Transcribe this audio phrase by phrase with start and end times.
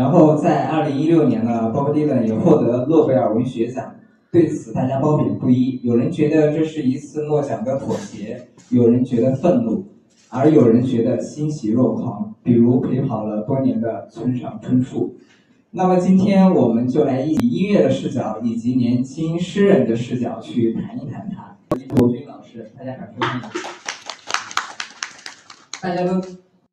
[0.00, 3.94] 然后在二零一六年呢，Bob Dylan 也获得诺贝尔文学奖。
[4.32, 5.78] 对此，大家褒贬不一。
[5.82, 9.84] 有人觉得这是一次诺奖的妥协，有人觉得愤怒，
[10.30, 12.34] 而有人觉得欣喜若狂。
[12.42, 15.18] 比如陪跑了多年的村上春树。
[15.70, 21.58] 那么今天我们就来以音乐的视角以及年轻诗人的视角去谈一谈他。
[21.94, 23.50] 国军老师，大家掌声欢迎。
[25.82, 26.26] 大家都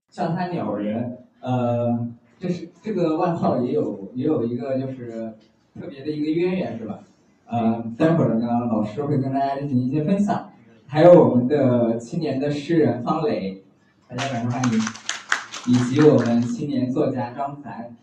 [0.09, 2.07] 叫他鸟人，呃，
[2.39, 5.33] 这是这个外号也有也有一个就是
[5.73, 6.99] 特别的一个渊源，是吧？
[7.45, 10.51] 呃，待会儿呢，老师会跟大家进行一些分享，
[10.85, 13.63] 还有我们的青年的诗人方磊，
[14.07, 14.79] 大家掌声欢迎，
[15.67, 17.95] 以及我们青年作家张凡。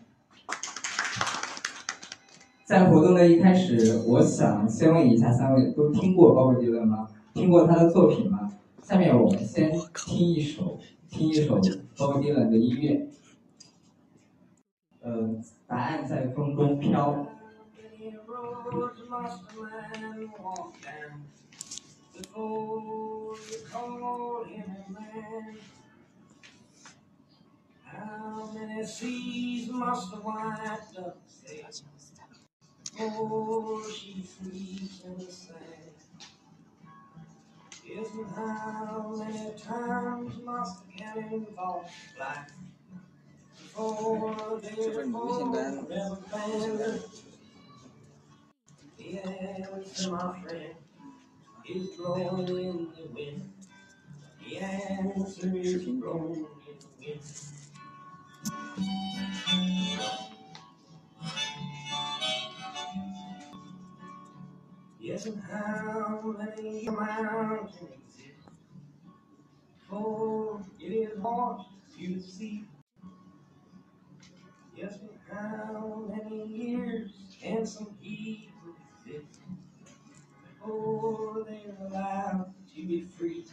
[2.65, 7.07] 在活动的一开始，我想先问一下三位，都听过鲍勃迪伦吗？
[7.33, 8.51] 听过他的作品吗？
[8.81, 10.79] 下面我们先听一首，
[11.09, 11.55] 听一首
[11.97, 13.07] 鲍勃迪伦的音乐。
[15.04, 17.26] 呃，答案在风中飘。
[18.26, 21.22] roads must a man walk down
[22.14, 25.58] before you call him a man?
[27.84, 31.68] How many seas must a white duck sail
[32.96, 35.96] before she sleeps in the sand?
[37.84, 42.46] Yes, and how many times must a cannonball fly
[43.77, 45.05] answer,
[50.11, 50.75] my friend,
[51.67, 52.45] is blowing in
[52.95, 53.51] the wind.
[54.47, 56.45] The answer is blowing in
[56.79, 57.21] the wind.
[64.99, 68.49] Yes, and how many mountains exist
[70.79, 72.21] it is washed to the
[74.91, 78.51] and how many years can some people
[80.65, 83.45] before they're allowed to be free.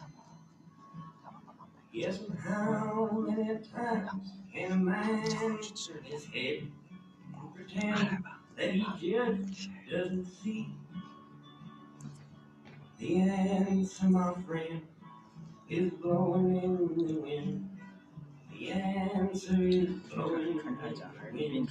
[1.92, 6.66] Yes, how many times can a man turn his head
[7.34, 8.24] and pretend
[8.56, 10.68] that he just doesn't see?
[12.98, 14.82] The answer, my friend,
[15.68, 17.71] is blowing in the wind.
[18.62, 20.86] The answer is blowing in the
[21.32, 21.68] wind.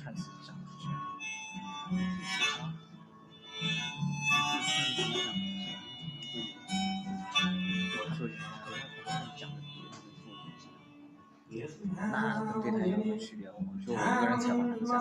[11.96, 13.56] 那跟电台有什么区别吗？
[13.86, 14.92] 就我一个人采访一下，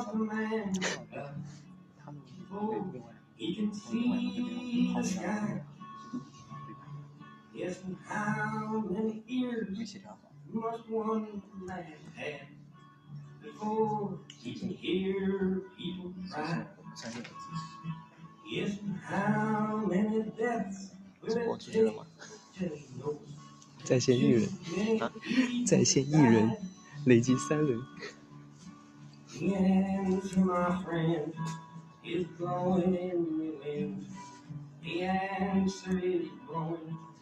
[1.98, 2.16] 他们
[2.92, 5.18] 另外另外一个地方好像
[9.72, 10.29] 没协调好。
[14.37, 14.77] 谢谢。
[21.21, 22.05] 直播出去了吗？
[23.83, 24.47] 在线艺人
[24.99, 25.11] 啊，
[25.65, 26.57] 在线艺人
[27.05, 27.57] 累计三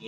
[0.00, 0.06] 好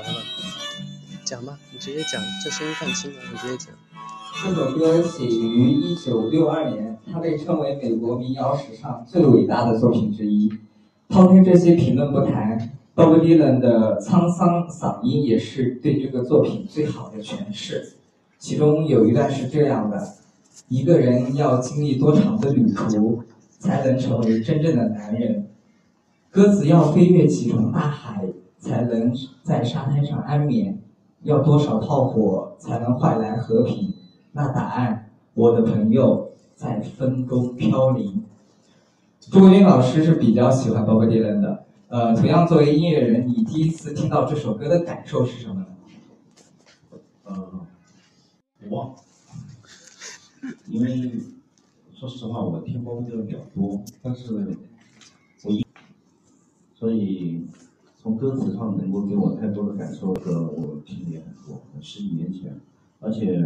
[0.00, 0.06] 了，
[1.24, 3.74] 讲吧，你直接讲，这声音放轻了，你直接讲。
[4.42, 10.52] 这首歌写于一九六二年，它被称为美国民谣史上最伟大的作品之一。
[11.08, 17.94] 抛开这些评论不谈，Bob Dylan 的沧桑嗓音也是对这个作品最好的诠释。
[18.38, 20.18] 其中有一段是这样的：
[20.68, 23.24] 一个人要经历多长的旅途，
[23.64, 25.48] 才能成为真正的男人？
[26.30, 29.10] 鸽子要飞越几重大海，才能
[29.42, 30.78] 在沙滩上安眠？
[31.22, 33.94] 要多少炮火，才能换来和平？
[34.32, 38.22] 那答案，我的朋友在风中飘零。
[39.20, 45.66] 朱国军老师是比较喜欢 Bob Dylan 的，呃，同样作为音乐人，你第一次听到这首歌的感受是什么呢？
[47.24, 47.50] 呃，
[48.68, 48.96] 我忘了，
[50.66, 51.10] 因为
[52.06, 54.34] 说实话，我听 Bob Dylan 比较多，但是
[55.42, 55.64] 我一，
[56.74, 57.46] 所以
[57.96, 62.60] 从歌词上能够给我太多的感受的，我听的也很多，十几年前，
[63.00, 63.42] 而且。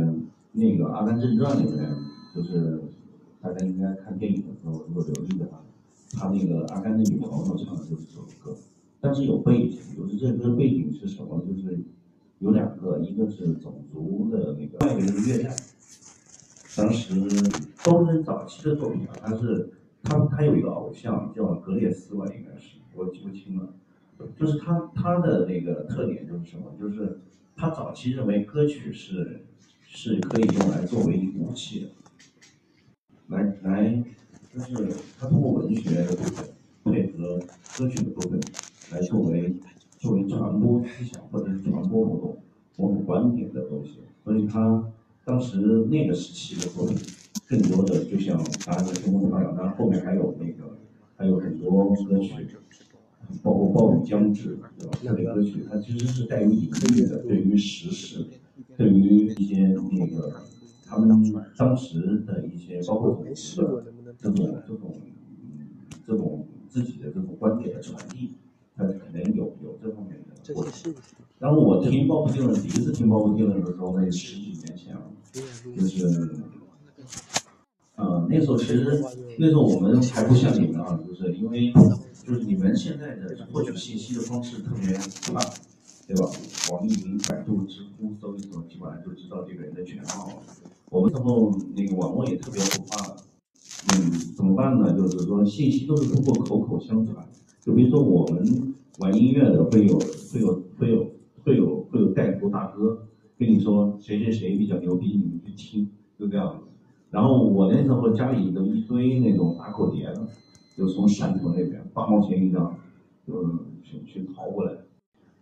[0.51, 1.95] 那个《阿甘正传》里面，
[2.35, 2.81] 就是
[3.41, 5.63] 大家应该看电影的时候，如果留意的话，
[6.13, 8.57] 他那个阿甘的女朋友唱的就是这首歌，
[8.99, 11.45] 但是有背景，就是这歌背景是什么？
[11.47, 11.79] 就是
[12.39, 15.55] 有两个，一个是种族的那个，另一个是越战。
[16.79, 17.13] 当时
[17.83, 19.69] 都是早期的作品啊，他是
[20.05, 23.75] 他他有一个偶像叫格列斯吧，应该是我记不清了，
[24.39, 26.73] 就是他他的那个特点就是什么？
[26.81, 27.19] 就是
[27.57, 29.45] 他早期认为歌曲是
[29.89, 31.89] 是可以用来作为武器的，
[33.27, 34.05] 来来，
[34.55, 36.49] 就是他通过文学的部分
[36.85, 37.41] 配合
[37.77, 38.41] 歌曲的部分
[38.93, 39.53] 来作为
[39.99, 42.39] 作为传播思想或者是传播某种
[42.77, 44.93] 某种观点的东西，所以他
[45.29, 45.59] 当时
[45.91, 46.97] 那个时期的作品
[47.47, 50.79] 更多的就像大家的《天空飘扬》，当然后面还有那个
[51.19, 52.33] 还有很多歌曲。
[53.43, 54.99] 包括暴雨将至，对吧？
[55.03, 58.25] 这类歌曲它其实是带有隐喻的，对于时事，
[58.79, 60.33] 对于一些那个
[60.87, 61.07] 他们
[61.59, 63.85] 当时的一些，包括同时的
[64.19, 64.95] 这种这种
[66.07, 68.33] 这种自己的这种观点的传递，
[68.75, 70.55] 它可能有有这方面的。
[71.39, 75.03] 然后我听鲍勃迪伦第一次听鲍勃迪伦的时候，那十几年前了，
[75.33, 76.31] 就是，
[77.97, 79.03] 嗯，那时候其实
[79.39, 81.73] 那时候我们还不像你们啊，就是因为。
[82.27, 84.93] 就是你们现在的获取信息的方式特别
[85.33, 85.43] 快，
[86.07, 86.29] 对吧？
[86.71, 90.35] 网易云、百度、知乎搜一搜，基本上就知道这个人的全貌了。
[90.91, 93.17] 我们之后那个网络也特别不发了，
[93.95, 94.93] 嗯，怎么办呢？
[94.93, 97.27] 就是说信息都是通过口口相传。
[97.65, 101.11] 就比如说我们玩音乐的，会有会有会有
[101.43, 105.89] 会有会有带头大哥跟你说谁谁谁比较牛逼，你们去听，
[106.19, 106.61] 就这样。
[107.11, 110.29] 然后我那时候家里都一堆那种打口碟的。
[110.77, 112.73] 就从汕头那边八毛钱一张，
[113.27, 113.45] 就
[113.83, 114.73] 去去淘过来，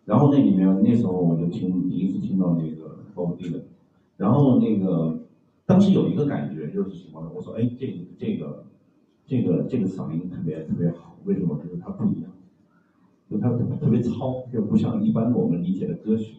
[0.07, 3.63] 然后那里面那时候我就听第一次听到那个鲍勃迪伦，
[4.17, 5.27] 然后那个
[5.67, 7.31] 当时有一个感觉就是什么呢？
[7.37, 8.65] 我说哎，这这个
[9.27, 11.61] 这个这个嗓音特别特别好，为什么？
[11.63, 12.33] 就是它不一样，
[13.31, 16.37] 就它特别糙，就不像一般我们理解的歌曲，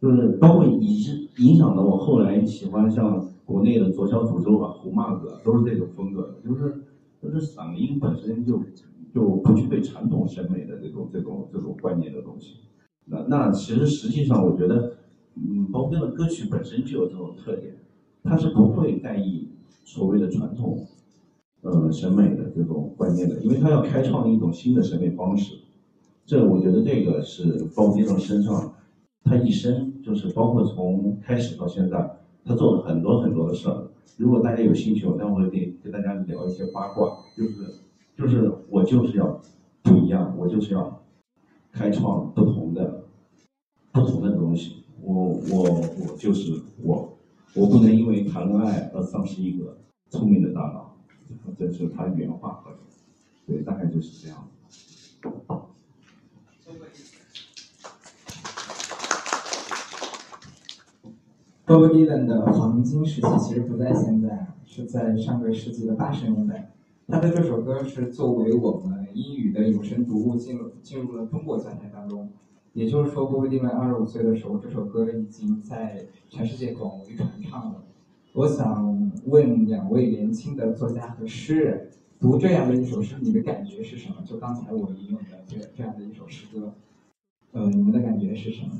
[0.00, 0.80] 就是包括影
[1.38, 6.84] 影响了我后来喜欢像国内的左小诅咒啊、胡马哥都是这种风格的，就是。
[7.22, 8.58] 就是嗓音本身就
[9.12, 12.60] 就不具备传统审美的这种这种这种观念的东西。
[13.04, 14.94] 那那其实实际上我觉得，
[15.34, 17.74] 嗯，包括的歌曲本身就有这种特点，
[18.22, 19.50] 它是不会在意
[19.84, 20.86] 所谓的传统，
[21.60, 25.56] 呃，审美的这种观念的，因为它要开创一种新的审美方式。
[26.24, 28.72] 这我觉得这个是包括这身上，
[29.30, 33.86] 他一生就是包括从开始到现在，他做了很多很多的事儿。
[34.16, 37.74] 如果大家有兴趣，那我待会儿给跟大家聊一些八卦，就是
[38.18, 39.40] 就是我就是要
[39.84, 41.00] 不一样，我就是要
[41.70, 43.04] 开创不同的
[43.92, 44.82] 不同的东西。
[45.00, 47.16] 我我我就是我，
[47.54, 49.78] 我不能因为谈恋爱而丧失一个
[50.10, 50.96] 聪明的大脑，
[51.56, 52.64] 这是他原话，
[53.46, 54.48] 对，大概就是这样。
[61.70, 66.72] Bob Dylan 的黄金时期其实不在现在，是在上个世纪的八十年代。
[67.06, 72.28] 他的这首歌是作为我们英语的有声读物进入进入了中国教材当中。
[72.72, 77.84] 也就是说，鲍勃迪伦二十五岁的时候，这首歌已经在全世界广为传唱了。
[78.32, 81.88] 我想问两位年轻的作家和诗人，
[82.18, 84.16] 读这样的一首诗，你的感觉是什么？
[84.26, 86.74] 就刚才我引用的这这样的一首诗歌，
[87.52, 88.72] 呃，你们的感觉是什么？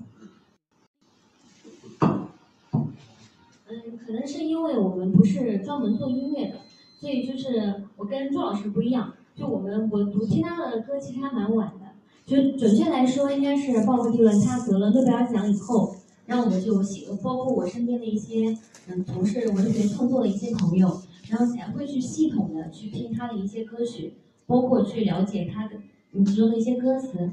[3.71, 6.57] 嗯，可能是因为我们不是专门做音乐的，
[6.99, 9.15] 所以就是我跟朱老师不一样。
[9.37, 11.87] 就我们，我读听他的歌其实还蛮晚的。
[12.27, 15.95] 就准确来说，应该是鲍勃迪伦他得了诺贝尔奖以后，
[16.27, 18.57] 然后我就写，包括我身边的一些
[18.89, 24.15] 嗯从事文学创作的一些朋友，然后才会去系统的去听他的一些歌曲，
[24.47, 25.77] 包括去了解他的
[26.25, 27.31] 其中的一些歌词。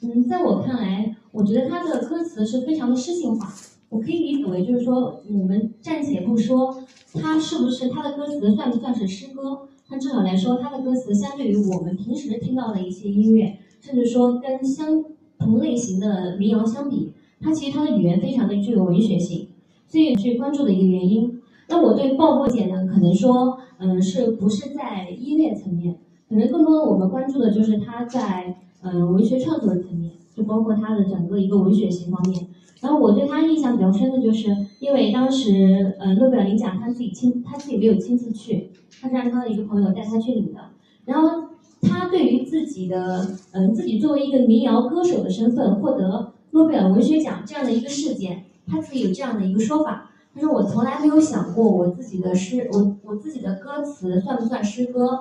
[0.00, 3.52] 嗯，在我看来，我觉得他的歌词是非常的诗性化。
[3.94, 6.82] 我可以理解为，就是说，我们暂且不说
[7.12, 15.04] 他是不是他的歌词算不算是诗歌，但至少来说，他的歌词相对于我们平时听到的一些音乐，甚至说跟相
[15.38, 19.46] 同类型的民谣相比，它其实它的语言非常的具有文学性，
[19.86, 21.40] 所以去关注的一个原因。
[21.68, 25.94] 那我对鲍勃姐呢，可能说，嗯，是不是在音乐层面，
[26.28, 32.48] 可能更多的我们关注的就是他在嗯文学创作层面，就包括他的整个一个文学性方面。
[32.84, 38.68] 然后我对他印象比较深的就是，因为当时呃诺贝尔领奖他自己亲他自己没有亲自去，
[39.00, 40.60] 他是让他的一个朋友带他去领的。
[41.06, 41.48] 然后
[41.80, 55.20] 他对于自己的嗯自己作为一个民谣歌手的身份获得诺贝尔文学奖这样的一个事件，他自己有这样的一个说法，他说我从来没有想过我自己的诗我我自己的歌词算不算诗歌，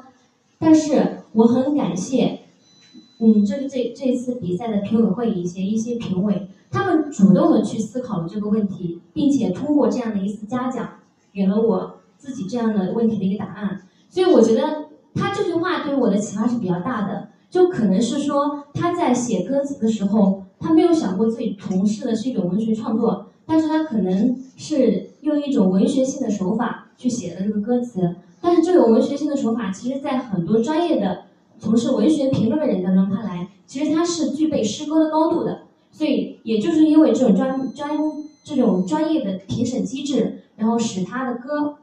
[0.60, 2.40] 但是我很感谢
[3.20, 6.50] 嗯这这这次比赛的评委会一些一些评委。
[6.74, 10.90] 他们主动的去思考了这个问题，并且通过这样的一次嘉奖，
[11.32, 13.84] 给了我自己这样的问题的一个答案。
[14.10, 31.26] 所以我觉得他这句话对我的启发是比较大的，就可能是说他在写歌词的时候，他没有想过自己从事的是一种文学创作，但是他可能是用一种文学性的手法去写的这个歌词，但是这种文学性的手法，其实在很多专业的
[31.60, 35.63] 从事文学评论的人当中看来，其实它是具备诗歌的高度的。
[35.94, 37.92] 所以，也就是因为这种专专
[38.44, 41.78] 这种专业的评审机制，然后使他的歌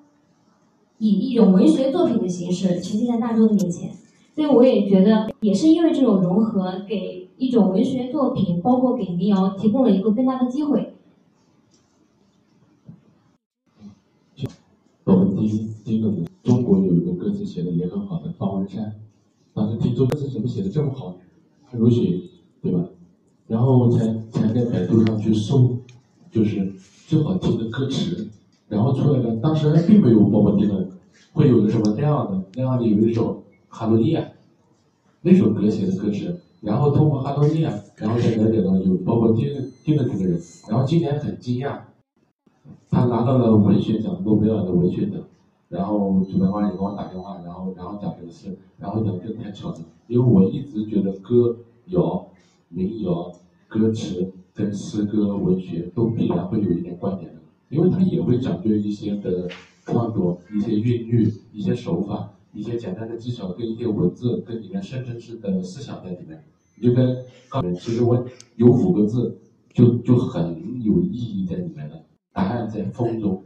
[0.99, 3.93] 以一种文学作品的形式呈现在大众的面前。
[4.35, 10.95] 所以，我也觉得，也是因为这种融合，给一种文学作品，包括给民谣提供了一个更大的机会。
[15.05, 16.13] 我们第一第一个，
[16.43, 18.95] 中国有一个歌词写的也很好的方文山，
[19.55, 21.17] 当时听说歌词怎么写的这么好，
[21.71, 22.21] 如雪，
[22.61, 22.85] 对吧？
[23.51, 25.77] 然后才才在百度上去搜，
[26.31, 26.73] 就是
[27.09, 28.31] 最好听的歌词，
[28.69, 29.35] 然后出来了。
[29.43, 30.89] 当时还并没有包括迪伦，
[31.33, 33.35] 会有个什么那样的那样的有一首
[33.69, 34.21] 《哈罗尼亚》，
[35.23, 39.49] 那首歌写的歌词，然后通过《哈罗尼亚》，然后才了解到有包括丁
[39.83, 40.41] 丁的这个人。
[40.69, 41.77] 然后今年很惊讶，
[42.89, 45.21] 他拿到了文学奖，诺贝尔的文学奖。
[45.69, 52.29] 然后主办方也给我打电话，然后然后讲这个事，然后讲这太巧了，因为我一直觉得歌谣。
[52.71, 53.31] 民谣
[53.69, 59.49] 歌词跟诗歌文学都必然会有一点关联的，因为它也会讲究一些的
[59.85, 66.43] 创作、一些韵律、一些手法、一些简单的技巧跟一些文字跟里面深层次的思想在里面。
[66.81, 68.25] 就跟刚才其实我
[68.57, 69.39] 有五个字
[69.75, 73.43] 就就很有意义在里面的，答案在风中，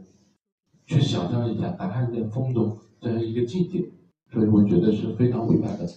[0.85, 3.89] 去想象一下答案在风中这样一个境界，
[4.31, 5.89] 所以我觉得是非常伟大的。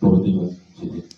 [0.00, 1.17] 我们这个谢谢。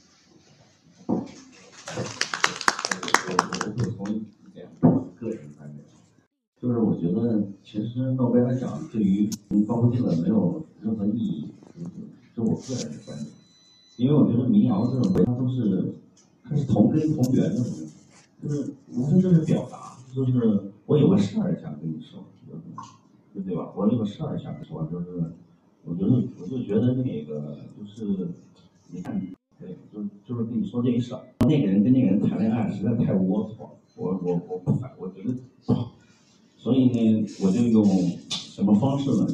[6.61, 9.31] 就是我觉得，其实诺贝尔奖对于
[9.67, 11.91] 包括这个没有任何意义，就是
[12.37, 13.29] 就我个人的观点。
[13.97, 15.95] 因为我觉得民谣这种，它都是
[16.45, 17.87] 它是同根同源的东西，
[18.43, 22.25] 就是无非就是表达，就是我有个事儿想跟你说，
[23.33, 23.73] 对对吧？
[23.75, 25.07] 我有个事儿想说，就是
[25.85, 28.29] 我觉得我就觉得那个就是
[28.91, 29.19] 你看，
[29.59, 33.51] 对，就就是跟你说这一事儿，那个人跟那个人谈恋爱实在太龌龊，
[33.97, 35.35] 我我我不反，我觉得。
[36.61, 37.83] 所以呢，我就用
[38.29, 39.27] 什么方式呢？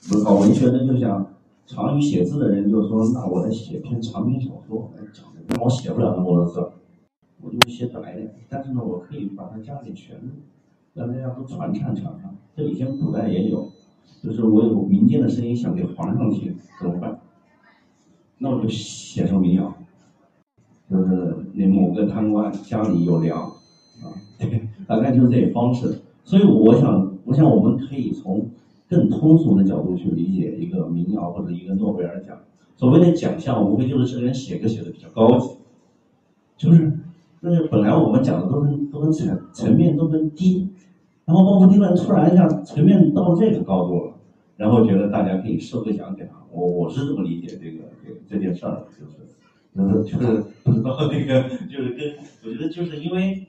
[0.00, 1.34] 就是搞文学的，就像
[1.66, 5.24] 长于写字的人，就说那我来写篇长篇小说来讲。
[5.48, 6.60] 那我写不了那么多字，
[7.40, 8.32] 我就写短一点。
[8.48, 10.30] 但是呢，我可以把它加点旋律，
[10.94, 12.32] 让大家都传唱传唱。
[12.56, 13.68] 这以前古代也有，
[14.22, 17.18] 就是我有民间的声音想给皇上听，怎么办？
[18.38, 19.74] 那我就写首民谣，
[20.88, 23.40] 就是那某个贪官家里有粮
[24.00, 26.02] 啊，对 大概就是这个方式。
[26.26, 28.50] 所以我想，我想我们可以从
[28.88, 32.36] 更通俗的角度去理解一个民谣或者一个诺贝尔奖。
[32.74, 35.50] 所谓的奖项，无非就是这个人写歌写的比较高级，
[36.56, 36.92] 就是，
[37.40, 40.68] 就是本来我们讲的都跟都跟层层面都跟低，
[41.24, 44.14] 然后包括丁伦突然一下层面到这个高度了，
[44.56, 46.32] 然后觉得大家可以授个奖给他。
[46.50, 48.82] 我我是这么理解这个这这件事儿
[49.76, 53.46] 的，就是，就是不知道那个就是跟我觉得就是因为。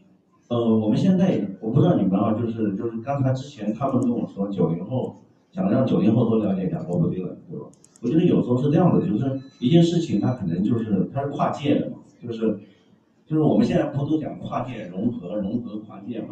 [0.49, 5.15] 呃，我们现在我不知道你们啊，就是就是刚才之前他们跟我说九零后
[5.51, 7.65] 想让九零后多了解一下波波迪伦，对吧？
[8.01, 12.59] 我觉得有时候是这样的，就是一件事情它可能就是它是跨界的嘛，就是
[13.25, 16.27] 就是我们现在不都讲跨界融合、融合跨界嘛，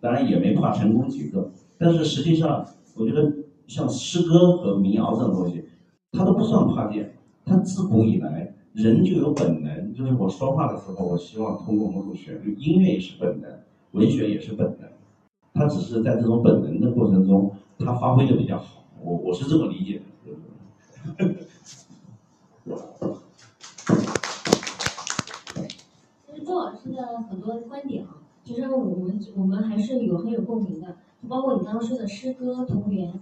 [0.00, 3.32] 当然也没跨成功几个，但是实际上我觉得
[3.66, 5.64] 像诗歌和民谣这种东西，
[6.12, 7.10] 它都不算跨界，
[7.46, 8.52] 它自古以来。
[8.76, 13.50] 人就有本能，就是我说话的时候，我希望通过某种旋律，音乐也是本能，
[13.92, 14.86] 文学也是本能，
[15.54, 18.84] 它只是在这种本能的过程中，它发挥的比较好。
[19.00, 20.04] 我我是这么理解的。
[26.26, 30.96] 其实周老师的很多观点啊，其实我们我们还是有很有共鸣的。
[31.28, 33.12] 包括你刚刚说的诗歌同源，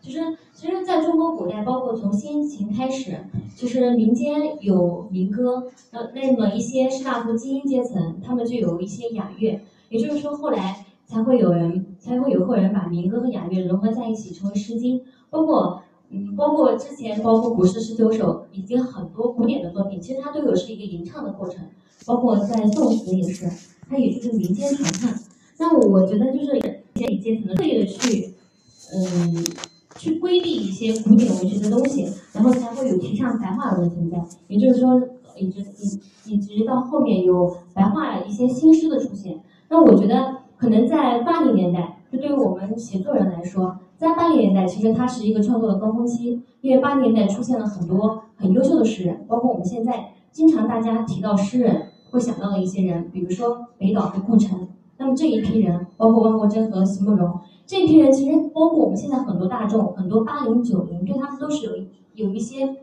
[0.00, 0.20] 就是
[0.52, 3.18] 其实在中国古代，包括从先秦开始，
[3.56, 15.00] 就是民间有民歌，那那么一些士大夫精英阶层，他们就有一些雅乐，也就是说后来才会有人才会有后人把民歌和雅乐融合在一起，成为诗经。
[15.30, 21.64] 包括嗯，包括之前包括古诗十九首，以及很多古典的作品，其实它都有是一个吟唱的过程，
[22.06, 23.50] 包括在宋词也是，
[23.88, 25.10] 它也就是民间传唱。
[25.58, 26.83] 那我觉得就是。
[27.04, 28.34] 阶级阶层的刻意的去，
[28.94, 29.44] 嗯，
[29.96, 34.18] 去规避一些古典文学的东西，然后才会有提倡白话文的存在。
[34.48, 34.98] 也就是说，
[35.36, 35.60] 一直
[36.24, 39.40] 一一直到后面有白话一些新诗的出现。
[39.68, 54.68] 那我觉得，可能在八零年代，就对于我们写作人来说，在八零年代其实它是一个创作的高峰期，因为八零年代出现了很多很优秀的诗人，包括我们现在经常大家提到诗人会想到的一些人，比如说北岛和顾城。
[54.96, 61.72] 那么这一批人，包括汪国真和席慕容这一批人，其实包括我们现在很多大众，很多八零九零，对他们都是有
[62.26, 62.76] 有一些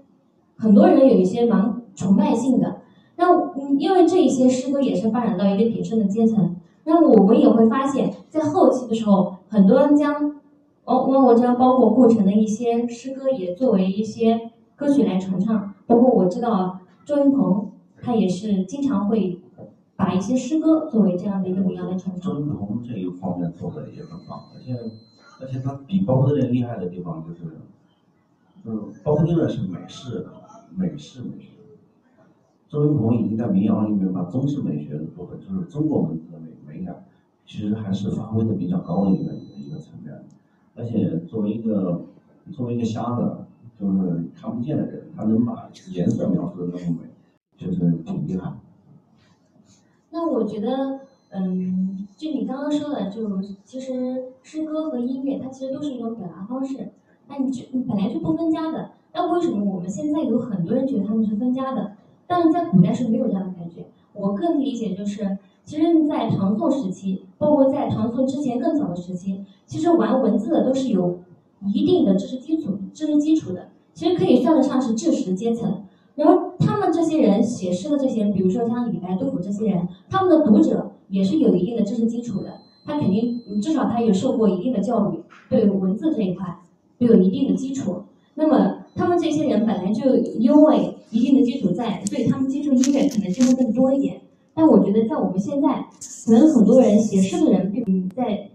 [0.57, 2.81] 很多人有一些蛮崇拜性的。
[3.15, 6.55] 那嗯，因为这一些诗歌也是发展到一个鼎盛的阶层。
[6.83, 10.35] 那我们也会发现，在后期的时候，很多人将
[10.85, 15.73] 汪汪国真包括顾城的一些诗歌也作为一些歌曲来传唱。
[15.87, 17.69] 包括我知道周云鹏，
[18.01, 19.39] 他也是经常会。
[20.01, 22.33] 把一些诗歌作为这样的一个民谣来传承。
[22.33, 24.75] 周云鹏这一方面做的也很棒，而且
[25.39, 27.43] 而且他比包夫人厉害的地方就是，
[28.65, 30.25] 就是包夫人是美式
[30.75, 31.49] 美式美学，
[32.67, 37.05] 周云鹏已经在民谣里面把中式美学的部分，就是中国文字的美美感，
[37.45, 40.19] 其实还是发挥的比较高的一个一个层面。
[40.75, 42.01] 而且作为一个
[42.51, 43.35] 作为一个瞎子，
[43.79, 47.09] 就是看不见的人，他能把颜色描述的那么美，
[47.55, 48.51] 就是挺厉害。
[50.11, 50.99] 那我觉得，
[51.31, 56.91] 嗯，就你刚刚说的，就其实诗歌和音乐，它其实都是一种表达方式。
[57.27, 61.93] 那你就你本来就不分家的，那为什么我们现在有很多人觉得他们是分家的？
[62.27, 63.85] 但是在古代是没有这样的感觉。
[64.13, 71.19] 我个人理解就是，其实你，在唐宋时期，包括在唐宋之前更早的时期，其实玩文字的都是有
[71.73, 75.83] 一定的知识基础、知识基础的，其实可以算得上是知识阶层。
[76.15, 82.59] 然后他这些人写诗的这些人，比如说像李白、杜甫这些人，他们的读者也是有一定的知识基础的。
[82.83, 86.59] 他肯定至少他有受过一定的教育，对文字这一块
[86.99, 88.03] 都有一定的基础。
[88.35, 94.19] 那么他们这些人本来就因为一定的基础在，所以他们接触音乐可能就会更多一点。
[94.53, 95.85] 但我觉得在我们现在，
[96.25, 98.49] 可能很多人写诗的人并在，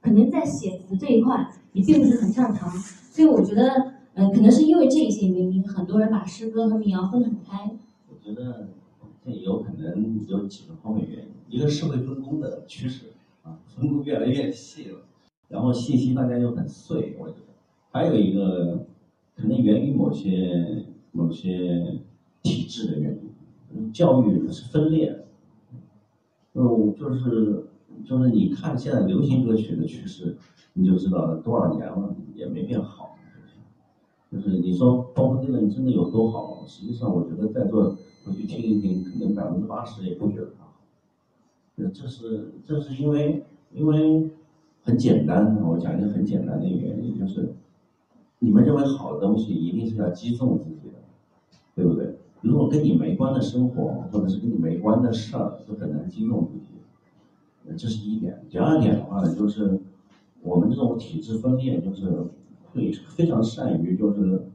[0.00, 2.70] 可能在写词这一块也并不是很擅长。
[3.10, 3.91] 所以我觉得。
[4.14, 7.78] 嗯，可能是因为这些原因，很多人把诗歌和民谣分得很开。
[8.08, 8.68] 我觉得
[9.24, 13.06] 这有可能有几个方面原因，一个社会分工的趋势
[13.42, 14.98] 啊，分工越来越细了，
[15.48, 17.54] 然后信息大家又很碎，我觉得
[17.90, 18.84] 还有一个
[19.34, 21.98] 可能源于某些某些
[22.42, 23.18] 体制的原
[23.74, 25.24] 因，教育是分裂的，
[26.52, 27.64] 嗯，就是
[28.04, 30.36] 就是你看现在流行歌曲的趋势，
[30.74, 33.11] 你就知道多少年了也没变好。
[34.32, 36.64] 就是你说包括这个人真的有多好？
[36.66, 40.72] 实际上，我觉得在座回去听一听，可能百分之八十也不觉得他好。
[41.92, 44.30] 这是这是因为因为
[44.84, 47.52] 很简单，我讲一个很简单的原因，就是
[48.38, 50.94] 你们认为好的东西一定是要击中自己的，
[51.74, 52.16] 对不对？
[52.40, 57.76] 如果跟你没关的生活，或者是跟你没关的事儿，就很难击中自己。
[57.76, 58.42] 这是一点。
[58.48, 59.78] 第二点的话呢，就是
[60.40, 62.28] 我们这种体制分裂，就是。
[62.72, 64.46] 会非常善于就是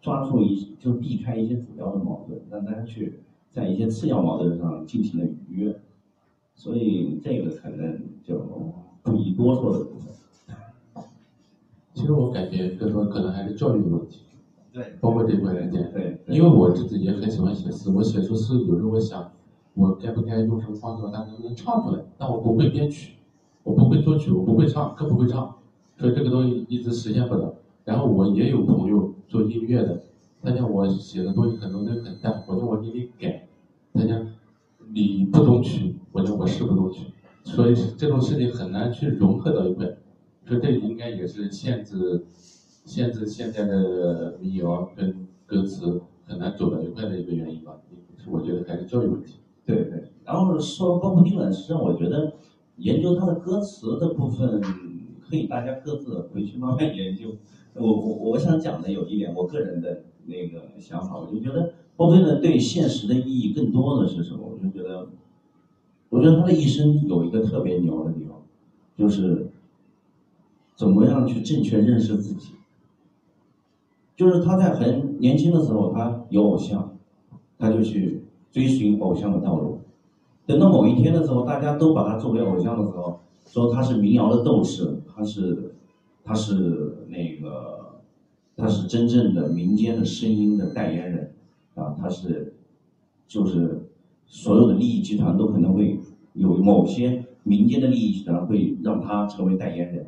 [0.00, 5.80] 抓住一就避开一些主要的矛盾，让大家去在一些次要矛盾上进行了逾越，
[6.54, 8.38] 所以这个可能就
[9.02, 10.14] 不宜多说的部分。
[11.94, 14.20] 其实我感觉更多可能还是教育的问题，
[14.70, 19.32] 对，包括这块来讲，对，因为我自己也很喜欢写诗，我写出诗有时候我想，
[19.72, 22.02] 我该不该用什么方式把它能不能唱出来？
[22.18, 23.14] 但我不会编曲，
[23.62, 25.56] 我不会作曲，我不会唱，更不会唱。
[25.98, 27.54] 所以这个东西一直实现不了。
[27.84, 30.02] 然后我也有朋友做音乐的，
[30.42, 33.46] 他讲我写的东西很多都很淡，我说我给你改，
[33.94, 34.26] 他讲
[34.92, 37.04] 你不懂曲，我讲我是不懂曲，
[37.44, 39.86] 所以这种事情很难去融合到一块。
[40.44, 42.24] 所以这应该也是限制
[42.84, 47.76] 限制现在的民谣跟歌词很难走到一块的一个原因吧。
[48.28, 49.36] 我觉得还是教育问题。
[49.64, 50.10] 对对。
[50.24, 52.32] 然后说包括丁文，实际上我觉得
[52.78, 54.60] 研究他的歌词的部分。
[55.28, 57.36] 可以，大家各自回去慢慢研究。
[57.74, 64.40] 我我我想讲的有一点，我个人的那个想法，我就觉得波菲呢对现实的意义更多的是什么？
[64.42, 65.08] 我就觉得，
[66.08, 68.40] 我觉得他的一生有一个特别牛的地方，
[68.96, 69.48] 就是
[70.74, 72.52] 怎么样去正确认识自己。
[74.16, 76.96] 就是他在很年轻的时候，他有偶像，
[77.58, 79.80] 他就去追寻偶像的道路。
[80.46, 83.20] 等到某一天的时候，大家都把他作为偶像的时候。
[83.56, 85.72] 说他是民谣的斗士，他是，
[86.22, 88.02] 他是那个，
[88.54, 91.32] 他是真正的民间的声音的代言人，
[91.74, 92.52] 啊，他是，
[93.26, 93.86] 就是
[94.26, 95.98] 所有的利益集团都可能会
[96.34, 100.06] 有某些民间的利益集团会让他成为代言人。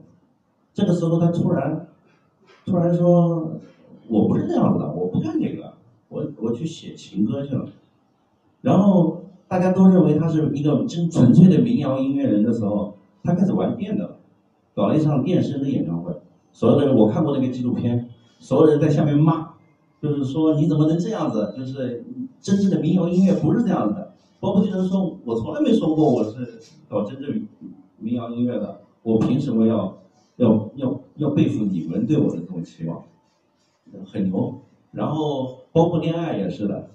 [0.74, 1.88] 这个时候他突然，
[2.66, 3.58] 突然说，
[4.08, 5.72] 我不是这样子的，我不干这个，
[6.10, 7.66] 我我去写情歌去了。
[8.60, 12.92] 然后大家都认为他是一个真纯粹的民谣音乐人的时候。
[13.28, 14.16] 他开始玩电的，
[14.74, 16.18] 搞了一场电声的演唱会，
[16.50, 19.50] 所有的人我看过那个纪录片，所有人在下面骂，
[20.00, 21.52] 就是说你怎么能这样子？
[21.54, 22.06] 就是
[22.40, 24.14] 真正的民谣音乐不是这样子的。
[24.40, 27.46] 包括这人说，我从来没说过我是搞真正
[27.98, 29.98] 民谣音乐的，我凭什么要
[30.36, 33.02] 要要要背负你们对我的这种期望？
[34.06, 34.62] 很牛。
[34.92, 36.88] 然后包括恋爱也是的，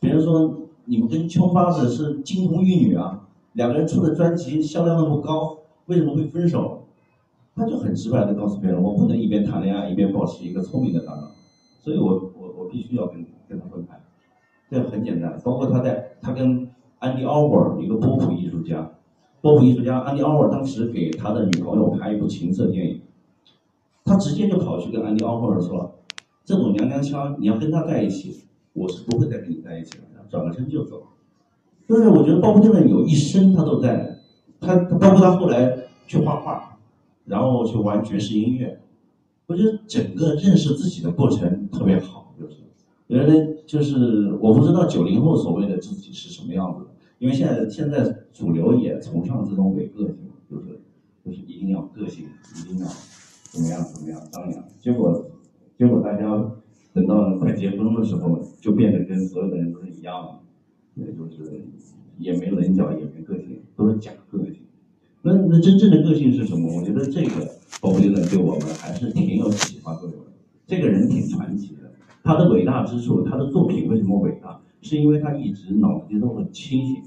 [0.00, 0.52] 别人说
[0.84, 6.82] 你们跟秋发子是金童玉女啊，两个人出的专辑销量那么高，为什么会分手？
[7.54, 11.30] 他就很直白的告诉别人，我不能一边谈恋爱一边保持一个聪明的大脑，
[11.80, 13.98] 所以我我我必须要跟跟他分开。
[14.68, 16.68] 这很简单，包括他在他跟
[16.98, 18.90] 安迪奥沃尔一个波普艺术家，
[19.40, 23.00] 波普艺术家安迪奥沃尔当时给他的女朋友拍一部情色电影，
[24.04, 25.92] 他直接就跑去跟安迪奥沃尔说。
[26.44, 31.02] 这种娘娘腔，你要跟他在一起，我是不会再跟你在一起了，转个身就走。
[31.88, 34.15] 就是我觉得鲍勃迪伦有一生他都在，
[34.60, 36.78] 他包括他后来去画画，
[37.24, 38.80] 然后去玩爵士音乐，
[39.46, 42.56] 我觉得整个认识自己的过程特别好，就是
[43.08, 50.16] 原来就是我不知道九零后所谓的自己是什么样子的，因为现在现在主流也崇尚这种伪个性，
[50.50, 50.80] 就是
[51.24, 52.26] 就是一定要个性，
[52.58, 52.86] 一定要
[53.50, 55.30] 怎么样怎么样张扬，结果。
[55.78, 56.24] 结果大家
[56.94, 60.40] 等到快结婚的时候，就变得跟所有的人都是一样
[60.94, 61.66] 的，也就是
[62.18, 64.56] 也没棱角，也没个性，都是假个性。
[65.22, 66.76] 那那真正的个性是什么？
[66.76, 67.48] 我觉得这个
[67.80, 70.26] 鲍勃迪伦对我们还是挺有启发作用的。
[70.66, 74.60] 这个人挺传奇的，他的伟大之处，他的作品为什么伟大？
[74.82, 77.02] 是因为他一直脑子都很清醒，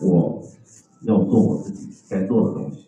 [0.00, 0.42] 我
[1.02, 2.78] 要做我自己该做的东西。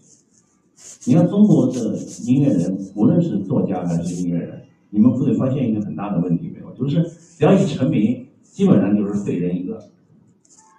[1.04, 4.62] 你看中国的音乐人，无论是作家还是音乐人。
[4.94, 6.72] 你们会发现一个很大的问题没有？
[6.74, 7.02] 就是
[7.36, 9.82] 只要一成名，基本上就是废人一个，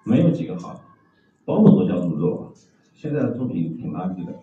[0.03, 0.79] 没有几个好。
[1.45, 2.53] 包括左小诅咒，
[2.93, 4.33] 现在的作品挺垃圾的，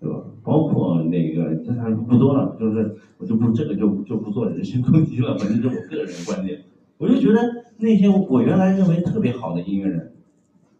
[0.00, 0.20] 对吧？
[0.42, 6.62] 包括那个，这还不多了，就是我就不这个就就不做人身攻击了，反正是我个人观点。
[6.98, 7.38] 我就觉得
[7.78, 10.12] 那些我原来认为特别好的音乐人，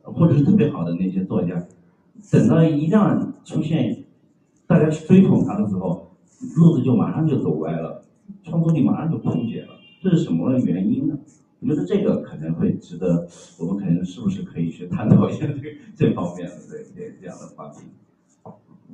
[0.02, 1.64] 或者是特别好的那些作家，
[2.32, 4.04] 等到一旦出现
[4.66, 6.11] 大家去追捧他的时候，
[6.56, 8.02] 路子就马上就走歪了。
[8.42, 9.68] 创作力马上就枯竭了，
[10.00, 11.16] 这是什么原因呢？
[11.62, 17.87] 我觉得这个可能会值得我们可能是不是可以去探讨一下这这方面的对这这样的话题。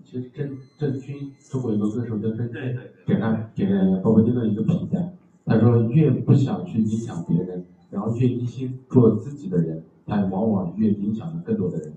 [0.04, 3.64] 其实郑郑钧，中国有个歌手叫郑钧，给他给
[4.02, 4.98] 鲍勃迪伦一个评价，
[5.44, 11.94] 他说越不想去影响别人，然后越一心做自己的人，他往往越影响了更多的人。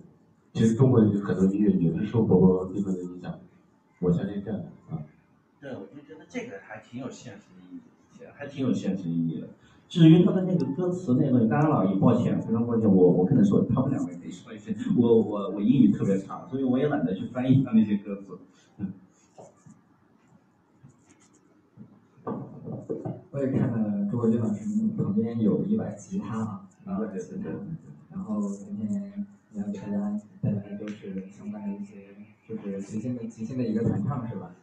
[0.54, 3.40] 其实中国有很多音乐也是受鲍勃迪伦的影响，
[4.00, 5.04] 我相信这样的啊。
[5.60, 9.48] 对，我就觉得这个还挺有现实意义，还挺有现实意义的。
[9.92, 18.40] 至于他的那个歌词那个，当然了，也抱歉，非常抱歉，我我可能说他们两位可以说一些，我我我英语特别差，所以我也懒得去翻译他那些歌词。
[23.32, 27.52] 我也看了朱国军老师旁边有一把吉他啊，然后对对对，
[28.12, 32.16] 然后今天要给大家带来的都是相关的一些，
[32.48, 34.56] 就是即兴的即兴的一个弹唱是吧？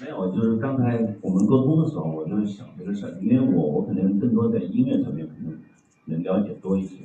[0.00, 5.58] 没有，就是刚才我们沟通的时候，我就是想这个事儿，因为我我可能更多在音乐层面可能
[6.04, 6.96] 能了解多一些，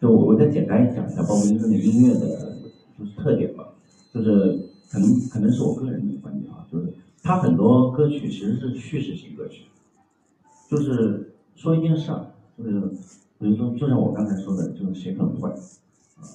[0.00, 2.56] 就我我再简单讲一下鲍勃迪伦的音乐的，
[2.98, 3.68] 就是特点吧，
[4.12, 4.58] 就是
[4.90, 6.92] 可能可能是我个人的观点啊，就是
[7.22, 9.64] 他很多歌曲其实是叙事型歌曲，
[10.68, 12.26] 就是说一件事儿，
[12.58, 12.80] 就是
[13.38, 15.48] 比如说就像我刚才说的，就是谁很坏
[16.16, 16.28] 啊，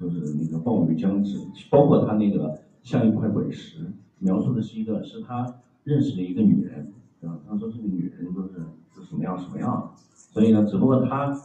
[0.00, 1.38] 就是那个暴雨将至，
[1.70, 3.86] 包括他那个像一块滚石。
[4.20, 8.48] 描述的是一个，是他认识的一个女人，啊，他说这个女人就是
[8.94, 11.36] 是什么样什么样，所以呢，只不过他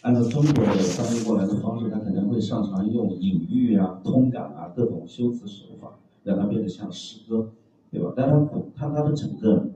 [0.00, 7.50] 按照中国的翻译过来的方式，他可能会擅长用隐喻啊、通感啊各种修辞手法，让它变得像诗歌，
[7.90, 8.12] 对吧？
[8.16, 9.68] 但他他他的整个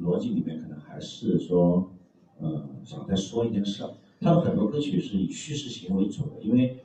[0.00, 1.90] 逻辑里面可能还是说，
[2.38, 3.84] 呃，想再说一件事。
[4.20, 6.78] 他的很多歌曲是以叙事型为主的，因为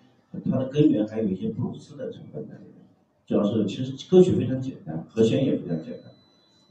[0.43, 2.74] 它的根源还有一些布鲁斯的成分在里面。
[3.25, 6.11] 主要是其实歌曲非常简单，和弦也非常简单，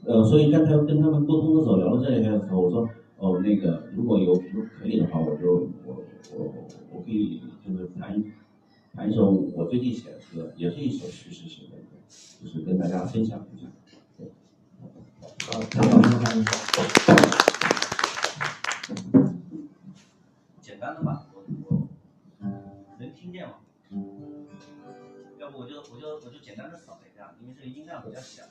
[0.05, 6.01] 呃，所以刚才跟他们沟通的时候聊到这里的时候，我说哦，那个如果有如果可以的话，我就我
[6.33, 6.53] 我
[6.93, 8.23] 我可以就是弹
[8.95, 11.97] 弹一首我最近写的歌，也是一首叙事型的歌，
[12.41, 13.67] 就是跟大家分享一下。
[15.47, 16.01] 好，太好了，
[20.61, 21.43] 简单的吧，我
[22.39, 22.47] 我
[22.97, 23.55] 能听见吗？
[25.45, 28.41] 要不我就我就我就简单的扫一下，因为这个音量比较小。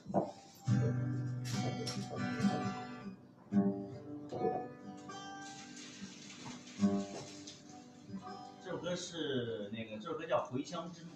[8.63, 11.09] 这首歌是那个这首歌叫《回乡之路》，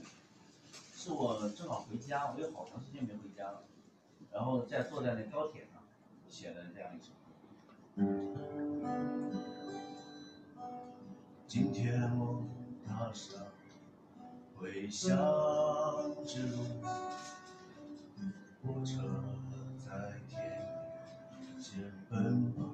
[0.96, 3.62] 是我正好回家，我有好长时间没回家了，
[4.32, 5.80] 然后在坐在那高铁上
[6.28, 7.12] 写的这样一首。
[11.46, 12.44] 今天我
[12.84, 13.46] 踏上。
[14.60, 15.16] 回乡
[16.26, 16.64] 之路，
[18.60, 18.98] 火车
[19.78, 20.42] 在田
[21.56, 22.64] 野间奔跑，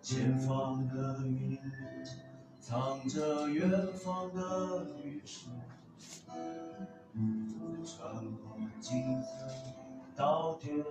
[0.00, 1.58] 前方的云
[2.60, 5.50] 藏着远方的雨水，
[7.84, 9.28] 穿过金色
[10.14, 10.84] 稻田，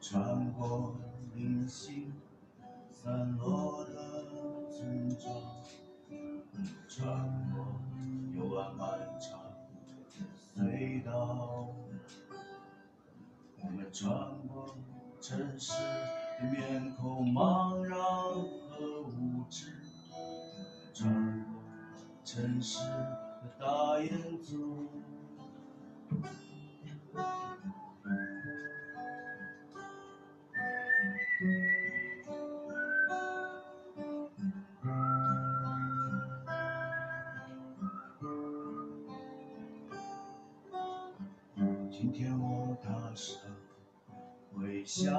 [0.00, 0.94] 穿过
[1.34, 2.12] 零星。
[3.02, 3.94] 散落的
[4.70, 5.34] 村庄，
[6.86, 7.64] 穿过
[8.34, 10.04] 幽暗漫长的
[10.54, 11.74] 隧道，
[13.62, 14.06] 我们穿
[14.46, 14.76] 过
[15.18, 19.72] 城市的面孔茫然和无知，
[20.92, 21.62] 穿过
[22.22, 24.88] 城市的大烟囱。
[42.00, 43.36] 今天我大声
[44.54, 45.12] 回乡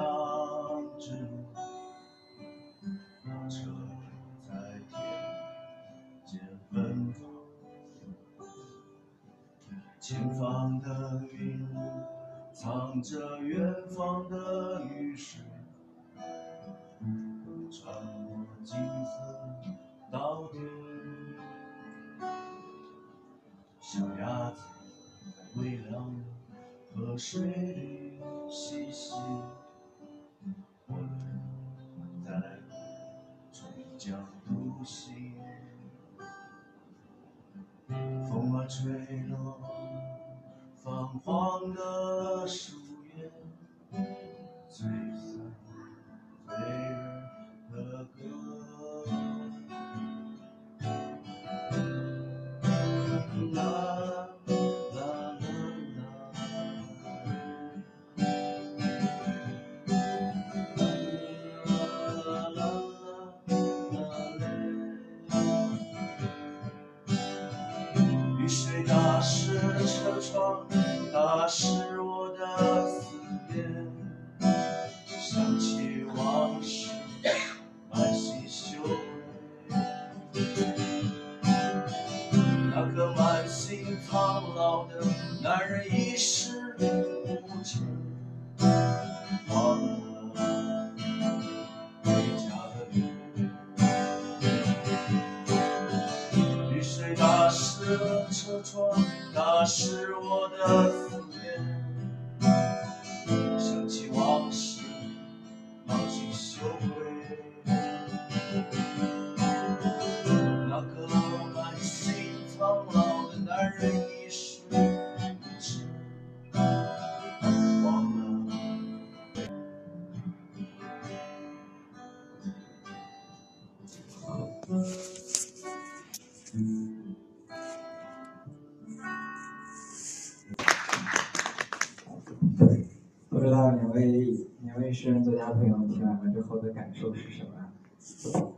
[137.02, 138.52] 受是什么？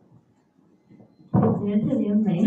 [1.33, 2.47] 我觉得特别美，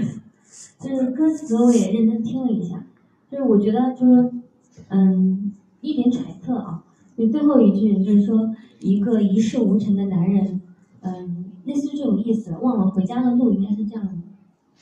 [0.79, 2.86] 就是歌词我也认真听了一下，
[3.31, 4.31] 就是我觉得就是
[4.89, 6.83] 嗯一点揣测啊，
[7.17, 10.62] 就最后一句就是说一个一事无成的男人，
[11.01, 14.13] 嗯类似于这种意思，忘了回家的路，应该是这样的。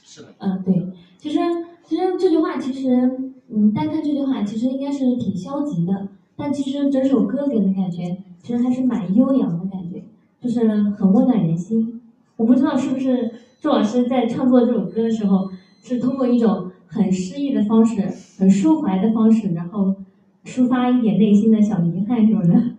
[0.04, 1.39] 是的，嗯，对，其实
[1.86, 9.85] 其实这句话其实，嗯，单看这句话其实应该是挺消极的，但其实整首歌给人的感觉其实还是蛮悠扬的感觉，
[10.45, 11.99] 就是很温暖人心。
[12.36, 15.49] 我不知道是不是周老师在创作这首歌的时候，
[15.81, 18.01] 是通过一种很诗意的方式、
[18.38, 19.95] 很抒怀的方式，然后
[20.43, 22.75] 抒发一点内心的小遗憾什么的。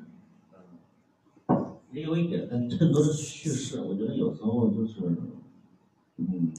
[1.92, 3.80] 也有一点，但更多的是叙事。
[3.80, 5.00] 我觉得有时候就是，
[6.18, 6.52] 嗯，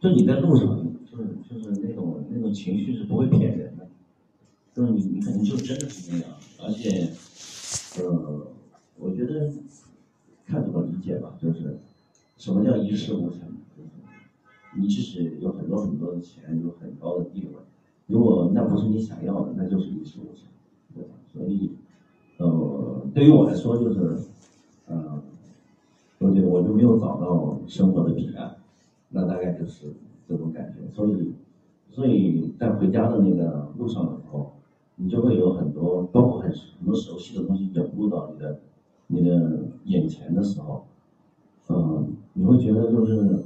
[0.00, 3.86] 就你在路上，就是就是那种那种情绪是不会骗人的，
[4.72, 6.30] 就是你你可能就真的是那样，
[6.62, 7.10] 而且，
[8.00, 8.46] 呃，
[8.96, 9.52] 我觉得
[10.46, 11.78] 看怎么理解吧，就是
[12.36, 13.40] 什么叫一事无成，
[13.76, 13.90] 就是
[14.76, 17.52] 你即使有很多很多的钱，有很高的地位，
[18.06, 20.46] 如果那不是你想要的，那就是一事无成，
[20.94, 21.10] 对吧？
[21.32, 21.70] 所以，
[22.38, 24.18] 呃，对于我来说就是。
[24.86, 25.22] 嗯，
[26.18, 28.54] 我就我就没有找到生活的彼岸，
[29.08, 29.94] 那大概就是
[30.28, 30.94] 这种感觉。
[30.94, 31.32] 所以，
[31.90, 34.52] 所以在回家的那个路上的时候，
[34.96, 38.60] 你就会有很多，包括很很多熟悉的东西涌入到你的
[39.14, 40.84] 你的眼前的时候，
[41.68, 43.44] 嗯，你会觉得就是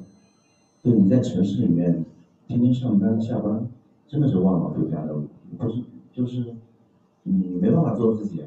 [0.82, 2.04] 就你在城市里面
[2.46, 3.68] 天天上班下班，
[4.06, 5.14] 真的是忘了回家的，
[5.58, 6.54] 不是就是
[7.24, 8.42] 你没办法做自己，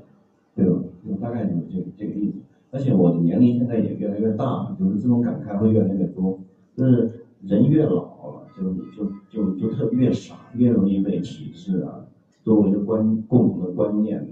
[0.55, 0.81] 对吧？
[1.07, 2.39] 就大概就是这这个意思。
[2.71, 6.39] 而且我的年龄现在也越来越大，就是这种感慨会越来越多。
[6.75, 12.05] 就是人越老了，就就就就特越傻，越容易被体制啊
[12.43, 14.25] 周围的观共同的观念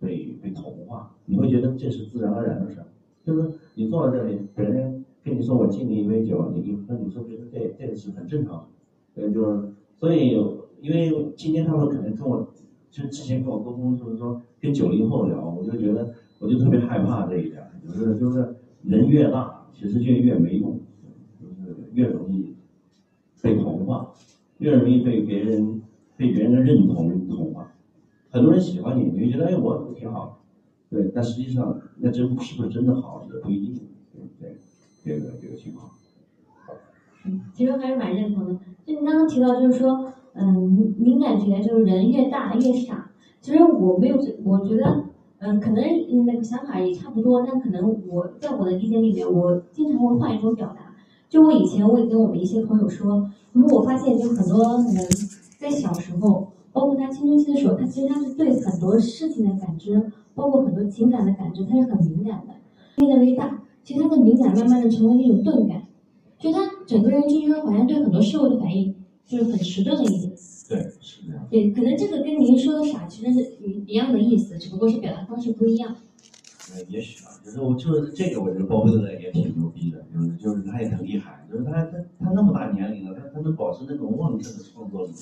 [0.00, 1.14] 被被同化。
[1.24, 2.86] 你会觉得这是自然而然的事儿，
[3.24, 8.68] 就是你坐在这里，别人跟你说我敬你一杯酒，你那你说觉得这这个是很正常，
[9.14, 10.30] 对，就是所以
[10.80, 12.48] 因为今天他们可能跟我
[12.90, 17.62] 就之前跟我沟通，就是说跟九零后聊，我就觉得我就特别害怕这一点。
[17.84, 20.80] 就是就是人越大，其实就越没用，
[21.40, 22.54] 就是越容易
[23.40, 24.12] 被同化，
[24.58, 25.82] 越容易被别人
[26.16, 27.65] 被别人的认同同化。
[28.36, 30.42] 很多人喜欢你，你就觉得哎我挺好，
[30.90, 34.56] 对，但实际上那真是不是真的好也不一定，对
[35.02, 35.90] 对这个这个情况。
[37.24, 38.52] 嗯，其实还是蛮认同的。
[38.84, 43.10] 就你刚刚提到，就是说，嗯，您感觉就是人越大越傻。
[43.40, 45.04] 其实我没有，我觉得。
[45.38, 45.84] 嗯，可能
[46.24, 50.94] 那个想法也差不多，但可能我在我的理解里面，我经常会换一种表达。
[51.28, 55.06] 就我以前我也跟我的一些朋友说，如果我发现就很多人
[55.58, 62.52] 在小时候，包括他青春期的时候，他其实他是对很多事情的感知，包括很多情感的感知，他是很敏感的。
[63.02, 65.84] 越来越大，其实他的敏感慢慢的成为那种钝感，
[66.38, 70.30] 就他整个人就是好像对很多事物的反应就是很迟钝了一点。
[70.68, 71.46] 对，是这样。
[71.50, 75.96] 对，可能这个跟您说的傻其实是一一样的意思，只不过是表达方式不一样。
[76.74, 85.12] 呃，也许吧，就是我就是这个，我觉得包贝尔也挺牛逼的，就是就是他也挺厉害，就是他他他那么大年龄了，他他能保持那种旺盛的创作力，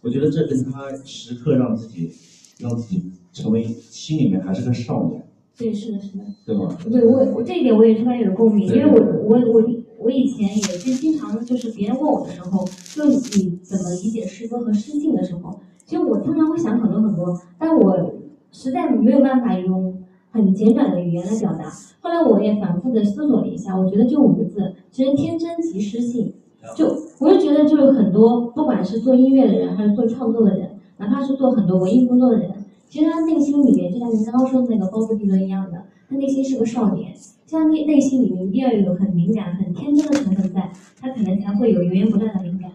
[0.00, 2.10] 我觉得这跟他时刻让自己
[2.58, 5.26] 让自己成为心里面还是个少年。
[5.56, 6.24] 对，是的，是的。
[6.46, 6.78] 对吗？
[6.90, 9.68] 对我我这一点我也特别有共鸣，因为我我我。
[10.00, 18.14] 我以前也是经常就是别人问我的时候，就你怎么理解诗歌和诗境的时候，其实我通常会想很多很多，但我
[18.52, 21.68] 实在没有办法用很简短的语言来表达。
[21.98, 26.32] 后来我也反复的思索了一下，我觉得就五个字，其实天真即诗性。
[26.76, 26.86] 就
[27.18, 37.14] 我就觉得就是很多不管是做音乐的人还是做创作的人，哪怕是做很多文艺工作的人，其实他内心里面就像您刚刚说的那个包布迪伦一样的，他内心是个少年。
[37.46, 42.70] 像内内心里面一定要有很敏感、很天真的成分在，他可能才会有源源不断的灵感。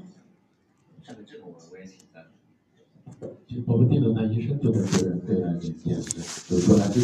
[1.04, 2.24] 这个这个我我也挺赞
[3.48, 7.00] 其实包括蒂伦他一生都在做人对爱这件事，比如说他就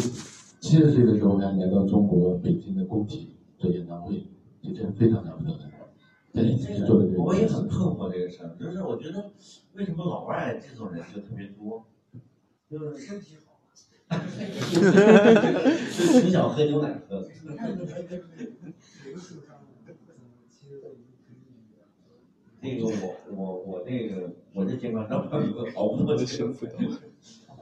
[0.58, 4.24] 七十岁的时候还来到中国北京的工体做演唱会，
[4.60, 5.69] 就这非常了不得的。
[6.32, 6.42] 这
[6.86, 9.32] 个我也很困惑这个事儿，就是我觉得
[9.74, 11.84] 为什么老外这种人就特别多，
[12.70, 13.58] 就是身体好。
[14.10, 14.16] 就
[16.20, 17.24] 从小喝牛奶喝。
[22.62, 26.66] 那个我我我那个我这肩膀上有一个熬不脱的生活。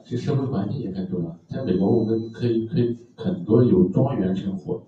[0.03, 4.81] 其实社会环境也很重要，在美国我们可以可以很多有庄园生活，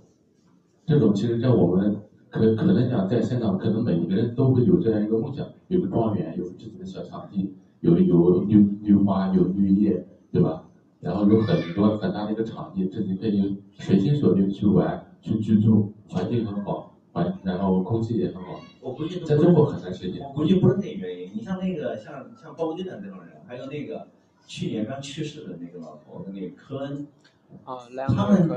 [0.88, 10.64] 这种其实在我们可可能讲在香港，可能每一个人都会有这样一个梦想，有个庄园，有自己的小场地，有有绿绿花，有绿叶，对吧？
[11.02, 18.62] 然后有很多很大的一个场地，自己可以随心所欲去玩、去居住，环境很好，环然后空气也很好。
[18.80, 20.22] 我估计在中国很难实现。
[20.24, 21.30] 我估计不是那原因。
[21.34, 24.08] 你像那个像像鲍勃迪伦这种人，还有那个
[24.48, 27.06] 去年刚去世的那个老头子那个科恩，
[27.66, 27.76] 啊，
[28.16, 28.48] 他们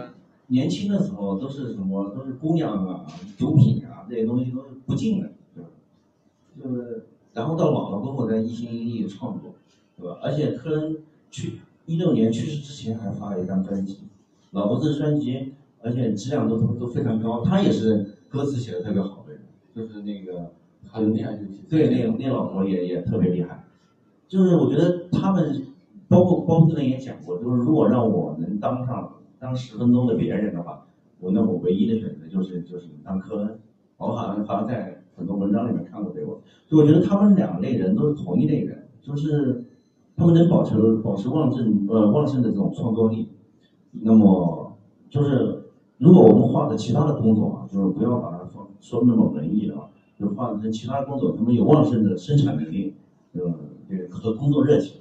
[0.48, 2.10] 年轻的时候都是什么？
[2.10, 3.06] 都是姑娘啊、
[3.38, 5.70] 毒品啊这些东西都是不敬的，对吧？
[6.62, 9.54] 就是，然后到老了过后再一心一意的创作，
[9.96, 10.18] 对吧？
[10.22, 10.98] 而且科恩
[11.30, 11.60] 去。
[11.86, 13.98] 一六年去世之前还发了一张专辑，
[14.52, 15.52] 老婆子专辑，
[15.82, 17.44] 而且质量都都都非常高。
[17.44, 19.42] 他也是歌词写的特别好的人，
[19.74, 20.52] 就是那个
[20.86, 23.66] 很有恋爱游戏，对，那那老婆也也特别厉害。
[24.26, 25.66] 就是我觉得他们，
[26.08, 30.86] 包括包子人也讲过，就是如果让我能当上当十分钟的别人的话，
[31.20, 33.58] 我那我唯一的选择就是就是当科恩。
[33.96, 36.38] 我好像好像在很多文章里面看过这个，
[36.68, 39.64] 就我觉得他们两类人都是同一类人，就是。
[40.16, 43.30] 他们能保持保持旺盛呃旺盛的这种创作力，
[43.90, 44.78] 那么
[45.10, 45.64] 就是
[45.98, 52.94] 如果我们画的其他的工作啊，就是不要把它说说那么文艺啊，就换成其他工作，他们有旺盛的生产能力，
[53.32, 53.40] 呃，
[53.88, 55.00] 这个和工作热情，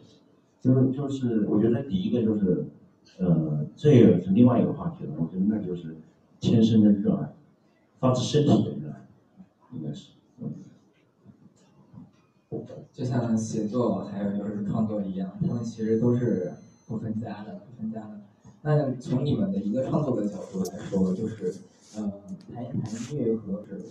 [0.60, 2.66] 就是就是我觉得第一个就是，
[3.20, 5.96] 呃，这也是另外一个话题了，我觉得那就是
[6.40, 7.34] 天生的热爱，
[8.00, 9.06] 发自身体的热爱，
[9.74, 10.12] 应该是。
[12.92, 16.54] 就像写作还有就是创作一样，他们其实都是
[16.88, 18.22] 不分家的，不分家的。
[18.62, 21.56] 那从你们的一个创作的角度来说，就是，
[21.98, 22.12] 嗯，
[22.54, 23.82] 谈一谈音乐和是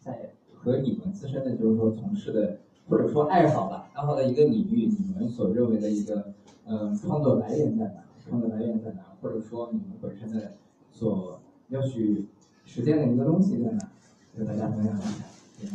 [0.00, 6.32] 在和你们自身的就是说从事的或者说爱好吧，爱好的一个领域，你们所认为的一个
[6.64, 8.02] 嗯创作来源在哪？
[8.28, 9.00] 创作来源在哪？
[9.22, 10.52] 或者说你们本身的
[10.92, 12.26] 所要去
[12.64, 13.90] 实践的一个东西在哪？
[14.36, 15.74] 跟大家分享一下。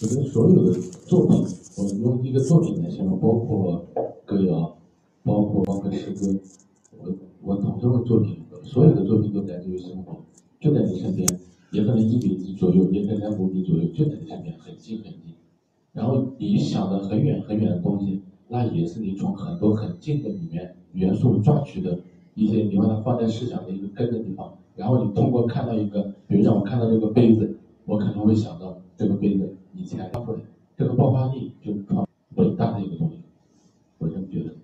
[0.00, 1.44] 我觉得所有的作品，
[1.76, 3.84] 我用一个作品来形容，包括
[4.24, 4.76] 歌谣，
[5.22, 6.40] 包括包括诗歌，
[6.98, 10.16] 我我统称的作品，所有的作品都来自于生活，
[10.60, 11.28] 就在你身边，
[11.72, 15.34] 也可能一米左右，也可能五米左右，就在你身边，很近很近。
[15.92, 21.98] 然后你想的很远很远的东西，那也是你从很多很近的里面元素抓取的
[22.34, 29.54] 一些，你把它放在思想的一个根的地方，然后你通过看到一个，比如让我看到这个杯子，我可能会想到这个杯子。
[29.74, 30.34] 以前它会，
[30.76, 33.18] 这个爆发力就是创伟大的一个东西，
[33.98, 34.54] 我这么觉得。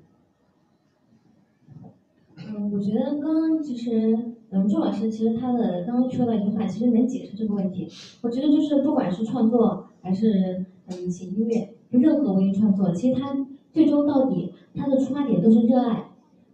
[2.36, 4.18] 嗯，我觉得刚刚其实，
[4.50, 7.88] 嗯，朱老师其实他的刚刚说到一句话，其实能解释这个问题。
[8.22, 13.34] 我觉得就是不管是创作还是嗯写音乐，就任何文艺创作，其实它
[13.74, 16.06] 最终到底他的出发点都是热爱。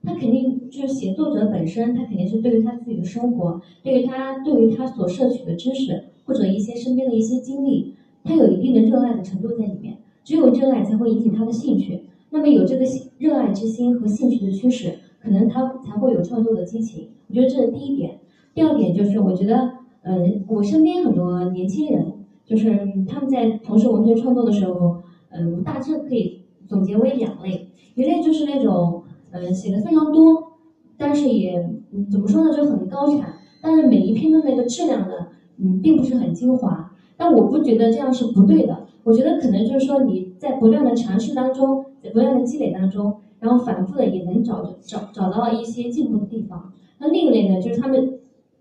[0.03, 7.95] 他肯定就是写作者本身，他肯定是对于他自己的生活，对于他对于他所摄取的知识或者一些身边的一些经历。
[8.25, 12.05] 他有一定的热爱的程度在里面，只有热爱才会引起他的兴趣。
[12.31, 12.85] 那么有这个
[13.19, 17.09] 热爱之心和兴趣的驱使，可能他才会有创作的激情。
[17.29, 18.21] 我觉得这是第一点。
[18.55, 19.71] 第二点就是，我觉得，
[20.03, 22.13] 嗯，我身边很多年轻人，
[22.45, 22.71] 就是
[23.07, 26.41] 他们在从事文学创作的时候，嗯，大致可以
[26.71, 27.67] 总结为两类。
[27.97, 29.03] 一类就是那种，
[29.33, 30.53] 嗯，写的非常多，
[30.97, 31.69] 但是也
[32.11, 36.93] 怎么说呢，就很高产，但是每一篇的那个质量呢，嗯，并不是很精华。
[37.17, 46.73] 但我不觉得这样是不对的，我觉得可能就是说你在不断的尝试当中，在不断的积累当中，然后反复的也能找找找到一些进步的地方。
[46.99, 48.21] 那另一类呢，就是他们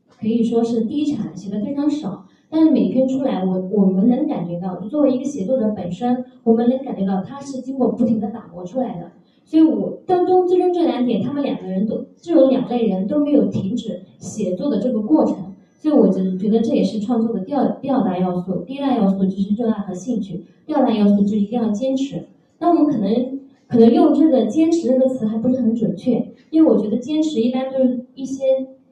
[0.10, 9.12] 可以说是低产，写的非常少，但是每天出来，我我们能感觉到，作为一个写作者本身，我们能感觉到他是经过不停的打磨出来的。
[9.46, 15.36] 所以我当中最终这两点，他们两个人都这种两类人都没有停止写作的这个过程。
[15.78, 22.26] 所以我觉觉得这也是创作的第二第二大要素，第一大要素就是热爱和兴趣，第二大要素就一定要坚持。
[22.60, 28.44] 那我们可能可能用这个“坚持”这个词还不是很准确，因为我觉得坚持一般都是一些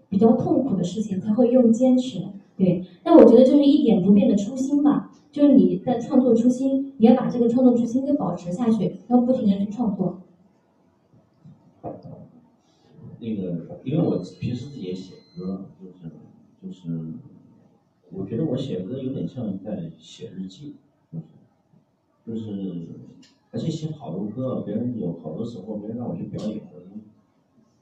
[0.08, 2.20] 比较痛苦的事情才会用坚持。
[2.58, 10.22] 对，那我觉得就是一点不变的初心吧，就是你的创作初心，你要把这个创作初心给保持下去，要不停的去创作。
[13.20, 16.12] 那个，因为我平时自己也写歌，就是。
[16.60, 16.90] 就是，
[18.10, 20.76] 我觉得我写歌有点像在写日记，
[21.12, 21.26] 就是，
[22.26, 22.88] 就是，
[23.52, 26.86] 而且写好多歌，别人有好多时候别人让我去表演，我都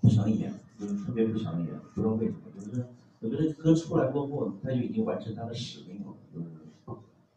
[0.02, 2.86] 不想演，就是特别不想演，不知道为什么，就是
[3.26, 6.48] 我觉得歌出来过后，他就已经完成他的使命了，就是，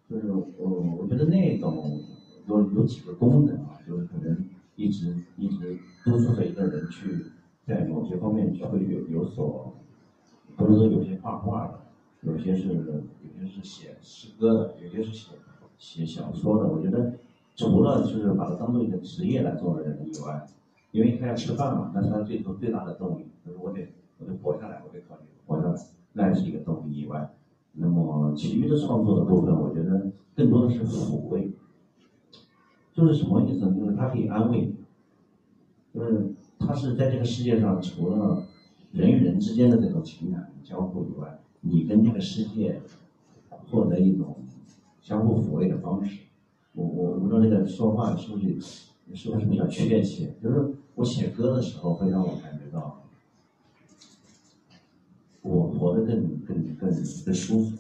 [0.09, 0.69] 就是我
[1.01, 2.01] 我觉得那种
[2.47, 4.45] 有有几个功能啊，就是可能
[4.77, 7.25] 一直一直督促着一个人去
[7.67, 9.75] 在某些方面会有有所。
[10.57, 11.81] 不是说有些画画的，
[12.23, 15.29] 有些是有些是写诗歌的，有些是写
[15.79, 16.69] 写小说的。
[16.69, 17.15] 我觉得
[17.55, 20.47] 除了就是把它当做一个职业来做的人以外，
[20.91, 23.87] 因为他要吃饭嘛，那是他最头最大的动力，就是我得
[24.19, 25.75] 我得活下来，我得考虑活下来，
[26.13, 27.29] 那是一个动力以外，
[27.73, 31.51] 那么其余的创作的部分，我觉得更多的是抚慰，
[32.93, 33.61] 就是什么意思？
[33.75, 34.73] 就是它可以安慰，
[35.93, 38.45] 就是它是在这个世界上除了。
[38.91, 42.81] 人与人之间的这种情感交互以外，你跟这个世界
[43.71, 44.35] 获得一种
[45.03, 46.23] 相互抚慰的方式。
[46.73, 48.59] 我我我不知道这个说话是不是
[49.15, 50.35] 是不是比较确切？
[50.43, 52.98] 就是我写歌的时候会让我感觉到
[55.43, 56.91] 我活得更更更
[57.25, 57.77] 更舒服。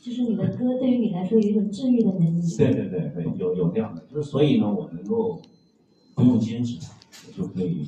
[0.00, 2.42] 就是你的歌对于你来说有一种治愈的能力。
[2.56, 5.40] 对对对对，有有这样的，就是所以呢，我能够
[6.14, 6.78] 不用坚持，
[7.28, 7.84] 我就可以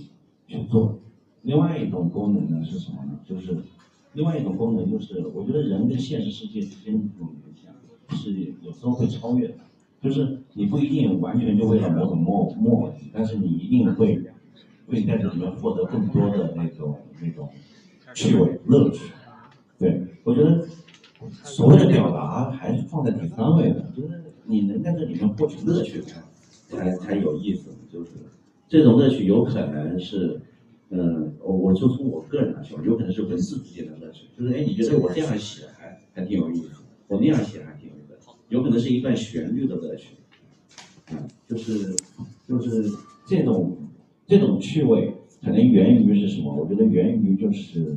[0.46, 0.98] 去做。
[1.42, 3.18] 另外一种功能呢是什么呢？
[3.26, 3.56] 就是
[4.12, 7.72] 另外一种功能就是，我觉得人跟现实世界之间的这种联想
[8.16, 9.54] 是有时候会超越的。
[10.02, 14.20] 就是你不一定完全就为了某种目目的，但是你一定会
[14.88, 17.48] 会在这里面获得更多的那种那种
[18.14, 19.12] 趣味乐趣。
[19.78, 20.66] 对我觉得
[21.44, 26.22] 所谓的表达还是放在第三位的，就是你能在这里面获取乐趣才
[26.68, 27.70] 才才有意思。
[27.92, 28.10] 就是
[28.68, 30.40] 这种乐趣有可能是。
[30.94, 40.16] 嗯，我我就从我个人来说，有可能是文字之间的乐趣，就是哎，你觉得我这样写还还挺有意思，我那样写还挺有意思，有可能是一段旋律的乐趣，
[41.10, 41.96] 嗯，就是
[42.46, 42.92] 就是
[43.24, 43.74] 这种
[44.26, 46.54] 这种趣味，可能源于是什么？
[46.54, 47.96] 我觉得源于就是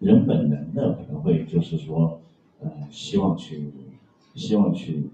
[0.00, 2.20] 人本能的可能会就是说，
[2.60, 3.70] 呃，希望去
[4.34, 5.10] 希望去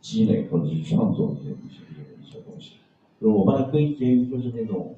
[0.00, 1.80] 积累或者是创作一些一些
[2.22, 2.72] 一些东西。
[3.20, 4.96] 就是我把它归结于就是那种，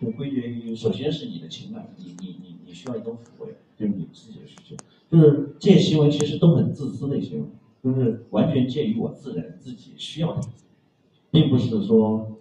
[0.00, 4.76] 就归结于首先是你的情感，你你你你需要一种抚慰，就是你自己的需求。
[5.10, 7.46] 就是这些行为其实都很自私的行为，
[7.82, 10.40] 就是完全介于我自然自己需要的，
[11.30, 12.38] 并不是说，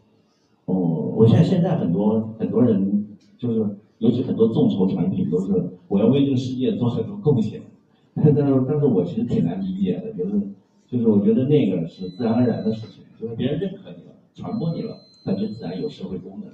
[0.66, 0.74] 哦，
[1.18, 3.08] 我现在现在很多很多人
[3.38, 7.62] 就是，尤其很多众筹产品都是我要为这个世界做很多贡献，
[8.16, 8.34] 但是
[8.68, 10.42] 但是我其实挺难理解的，就是
[10.88, 16.50] 就是我觉得那个是自然而然的事情，就是别人认可你了，传播你了，那就自然有社会功能。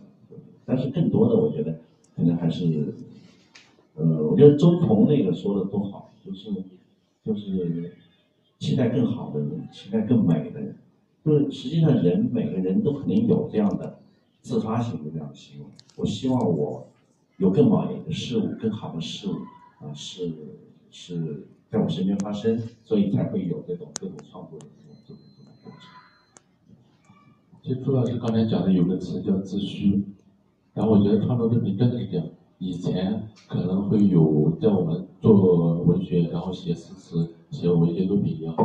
[0.65, 1.79] 但是更多的我觉得
[2.15, 2.93] 可能还是。
[3.93, 6.49] 呃，我觉得周鹏那个说的多好，就是
[7.25, 7.91] 就是
[8.57, 10.75] 期待更好的人，期待更美的人，
[11.23, 13.99] 就是实际上人每个人都肯定有这样的
[14.41, 15.65] 自发性的这样的行为。
[15.95, 16.87] 我希望我
[17.37, 19.33] 有更美的事物、更好的事物
[19.79, 20.31] 啊，是
[20.89, 25.81] 是在我身边发生，所以才会有这种各种创作的这种这种这种过程。
[27.61, 30.03] 其实朱老师刚才讲的有个词叫自虚，
[30.73, 32.25] 然后我觉得创作作品真的是这样。
[32.57, 38.55] 以前可能会有在我们做文学，然后写诗词、写文学作品一样，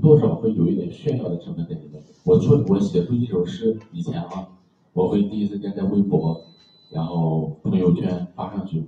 [0.00, 2.02] 多少会有一点炫耀的成分在里面。
[2.24, 4.48] 我出我写出一首诗，以前啊，
[4.92, 6.40] 我会第一时间在微博，
[6.90, 8.84] 然后朋友圈发上去，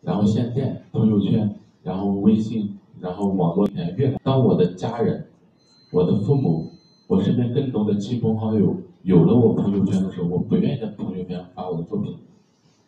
[0.00, 5.26] 然后现在朋友圈，然后微信，然后网络越来越当我的家人、
[5.90, 6.70] 我的父母、
[7.08, 12.16] 我身边更多的亲朋好友有了我朋友圈的时候，我不愿意在朋友圈发我的作品。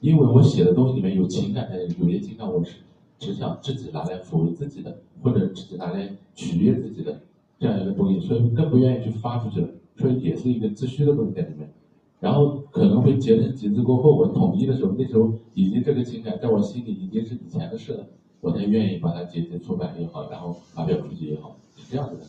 [0.00, 2.78] 因为我写的东西里面有情感在里，有些情感我是
[3.18, 7.20] 只想自己拿来抚慰自己的，或者自己拿来取悦自己的
[7.62, 11.72] 这样一个东西，所以更不愿意去发出去了，所以也是一个自虚的东西在里面。
[12.18, 18.06] 然后可能会结成集子过后，我统一的时候，那时候已经这个情感在我心里已经是以前的事了，
[18.40, 22.24] 我才愿意把它结集出版也好，然后发表出去也好，是这样子的。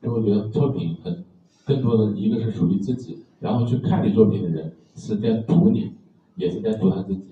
[0.00, 1.24] 所以我觉得作品很
[1.64, 5.92] 更多的一个是属于自己，然后去看你作品的人是在读你。
[6.38, 7.22] 也是在读他自己，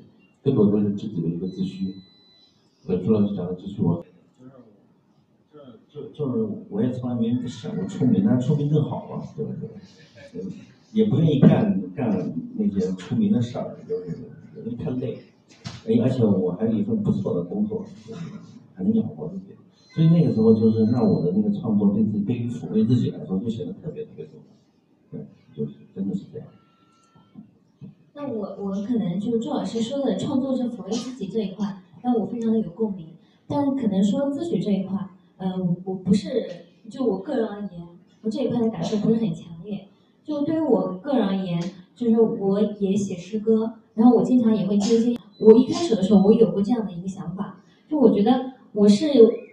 [0.43, 1.95] 更多都是自己的一个自虚。
[2.87, 4.03] 呃，朱老师讲的自虚，我
[5.95, 9.69] 就，就是我也从来没想过出名，但是出名更好嘛，对不对？
[10.93, 14.07] 也不愿意干干那些出名的事儿，就是
[14.57, 15.19] 因为太累。
[15.87, 18.25] 哎，而且我还有一份不错的工作，就是
[18.75, 19.55] 还能养活自己。
[19.77, 24.47] 所以那个时候就是让我的那个创作对自己对于抚慰自己来说就显得特别特别重要。
[25.13, 25.25] 对，
[25.55, 26.49] 就是真的是这样。
[28.15, 33.09] 那我我可能就周老师说的创作是抚慰自己这一块，让我非常的有共鸣。
[33.47, 34.99] 但可能说自诩这一块，
[35.45, 36.47] 嗯，我不是
[36.89, 37.87] 就我个人而言，
[38.23, 39.89] 我这一块的感受不是很强烈。
[40.25, 41.61] 就对于我个人而言，
[41.95, 45.21] 就是我也写诗歌，然后我经常也会接一些。
[45.39, 49.09] 我一开始的时候，我有过这样的一个想法，就我觉得我是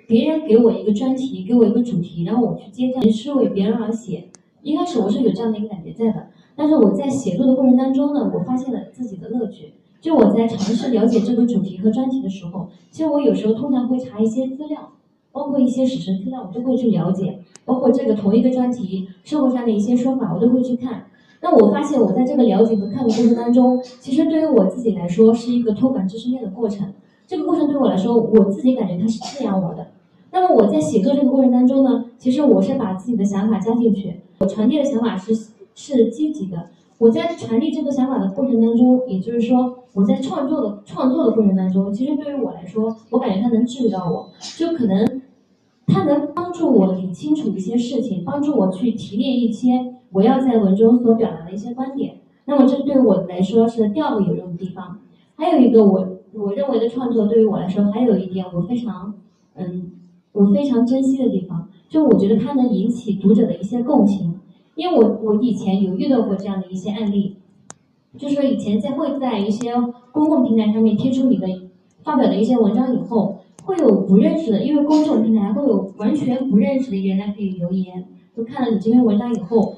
[0.08, 4.30] 别人给我一个专题，给我一个主题，然后我去接这样是为别人而写。
[4.62, 6.28] 一开始我是有这样的一个感觉在的。
[6.56, 9.74] 但是我在写作的过程当中呢，我发现了自己的乐趣。
[10.00, 14.94] 就我在尝试了解这个主题和专题的时候，其实我有时候通常会查一些资料，
[15.32, 17.40] 包括一些史实资料，我都会去了解。
[17.66, 21.06] 包括这个同一个专题，社会上的一些说法，我都会去看。
[21.42, 26.94] 那我发现我在这个了解和看的过程当中，其实对于我自己来说是一个托管知识面的过程。
[27.28, 29.88] 这个过程对我来说，我自己感觉它是滋养我的。
[30.32, 35.52] 那么我在写作这个过程当中呢，其实我是把自己的想法加进去，我传递的想法是。
[35.74, 36.68] 是积极的。
[36.98, 45.21] 我在传递这个想法的过程当中，也就是说，我在创作的创作的过程当中，其实对于我来说，我感觉它能治愈到我，就可能
[45.92, 52.22] 它能帮助我理清楚一些事情，帮助我去提炼一些我要在文中所表达的一些观点。
[52.46, 55.00] 那么，这对我来说是第二个有用的地方。
[55.36, 59.14] 还有一个，我我认为的创作对于我来说，还有一点我非常
[59.56, 59.92] 嗯，
[60.32, 64.40] 我非常珍惜的地方，就我觉得它能引起读者的一些共情。
[64.76, 67.36] 因为我我以前有遇到过这样的一些案例，
[68.18, 69.74] 就是以前在会在一些
[70.12, 71.48] 公共平台上面贴出你的
[72.04, 79.76] 发表的一些文章以后，会有不认识的，因为公众平台会有完全不认识的人来给你留言，就看了你这篇文章以后，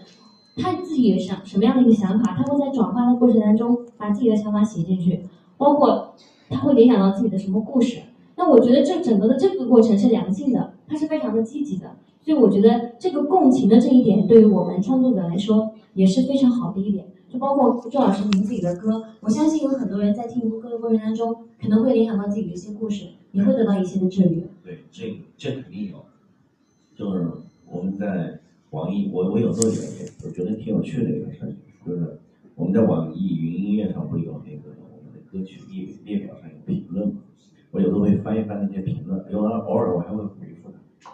[0.57, 5.21] 他自己有想什么样的一个想法，他会在转发的过程当中把自己的想法写进去，
[5.57, 6.15] 包括
[6.49, 7.99] 他会联想到自己的什么故事。
[8.35, 11.97] 那我觉得这整个的这个过程是良性的，它是非常的积极的。
[12.21, 17.05] 所以我觉得这个共情的这一点，对于我们创作者来说也是非常好的一点。
[17.33, 24.43] 就包括周老师您自己的歌，我相信有很多人在听您歌的过程当中，可能会联想到自己的一些故事，也会得到一些的治愈。
[24.63, 26.05] 对，这这肯定有。
[26.95, 27.27] 就是
[27.71, 32.19] 我们在网易，我我有时候也也我觉得挺有趣的一个事情，就是
[32.53, 37.15] 我们在网易云音乐上不有那个我们的歌曲列列表上有评论嘛？
[37.71, 40.69] 我有时候会翻一翻那些评论，有偶尔我还会回复
[41.01, 41.11] 他。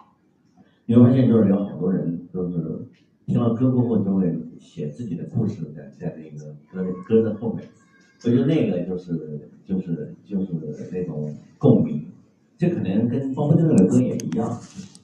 [0.86, 2.89] 你会发现就是有好多人都是
[3.30, 7.64] 听了歌过后就会写自己的故事在在那个歌歌的后面，
[8.26, 10.48] 我觉得那个就是就是就是
[10.92, 12.08] 那种共鸣，
[12.58, 14.60] 这可能跟方文山的歌也一样，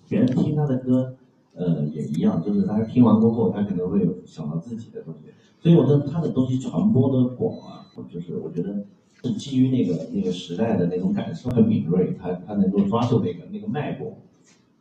[0.10, 1.16] 别人听他的歌，
[1.54, 5.26] 呃也一样，就是他听完过后他可能会想到自己的东西，
[5.60, 8.84] 所以我觉得他的东西传播的广啊，就是我觉得。
[9.24, 14.16] 是基于那个那个时代的那种感受很敏锐，他他能够抓住那个那个脉搏，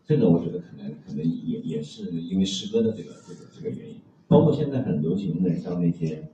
[0.06, 3.96] 这个我觉得可能可能也也是因为诗歌的这个这个这个原因。
[4.26, 6.28] 包括现在很流行的像那些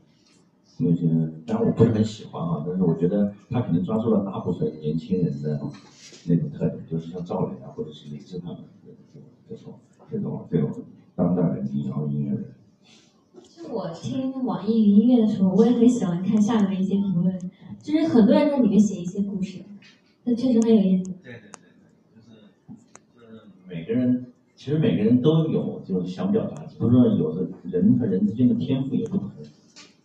[0.78, 1.06] 那些，
[1.44, 5.60] 当然我不是很喜欢啊，但是我觉得他可能抓住了大部分年轻人的
[6.26, 8.58] 那种特点，就是像赵雷啊，或者是李志他们
[9.48, 9.74] 这种
[10.08, 10.72] 这种这种
[11.14, 12.54] 当代的民谣音乐人。
[13.42, 17.38] 就我听网易云音乐的时候，我也很喜欢看下面的一些评论。
[17.82, 19.58] 就是很多人在里面写一些故事，
[20.24, 21.10] 那确实很有意思。
[21.22, 21.49] 对对
[23.93, 29.30] 个人，其实每个人都有就是想表达，只不过有的人和人之间的天赋也不同，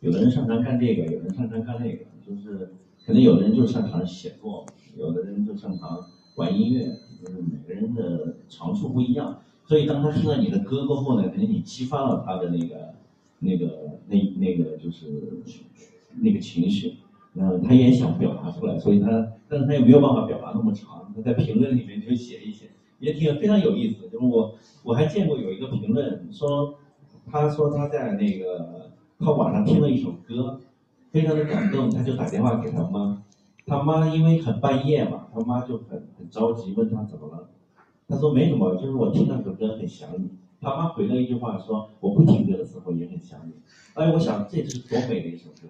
[0.01, 2.73] 有的人擅长干这个，有的人擅长干那个，就是
[3.05, 4.65] 可能有的人就擅长写作，
[4.97, 5.99] 有的人就擅长
[6.35, 6.85] 玩音乐，
[7.21, 9.39] 就是每个人的长处不一样。
[9.65, 12.93] 所以当他听到你的歌过后呢，可能你激发了他的那个
[13.39, 15.41] 那个那那个就是
[16.21, 16.95] 那个情绪。
[17.37, 21.11] 那，他也想表达出来，所以他，但是他又没有办法表达那么长。
[21.13, 22.67] 他在评论里面就写一写，
[22.99, 24.09] 也挺非常有意思。
[24.09, 26.75] 就是我我还见过有一个评论说，
[27.31, 30.59] 他说他在那个他网上听了一首歌，
[31.11, 33.23] 非常的感动，他就打电话给他妈，
[33.65, 37.49] 他妈因为很半夜嘛，他妈就很很着急，问他怎么了，
[38.07, 40.29] 他说没什么，就是我听那首歌很想你。
[40.61, 43.53] 他妈回了一句话说，我不听歌的时候也很想你。
[43.93, 45.67] 哎，我想这是多美的一首歌。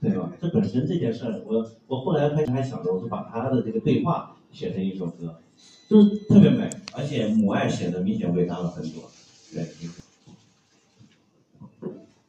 [0.00, 0.30] 对吧？
[0.40, 5.40] 这本身这件事儿，我我后来开始还想着，我就把他的这个对话写成一首歌，
[5.88, 9.10] 就是特别美，而且母爱写的明显伟大了很多。
[9.52, 9.66] 对。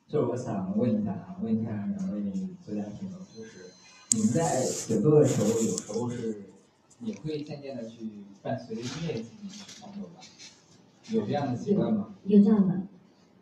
[0.08, 2.32] 就是我想问一下啊，问一下两位
[2.66, 3.66] 作家朋友，就是
[4.12, 6.44] 你们在写作的时候，有时候是
[7.02, 8.10] 也会渐渐的去
[8.42, 10.22] 伴随着音乐进行创作吧？
[11.12, 12.16] 有这样的习惯吗？
[12.26, 12.82] 有这样的，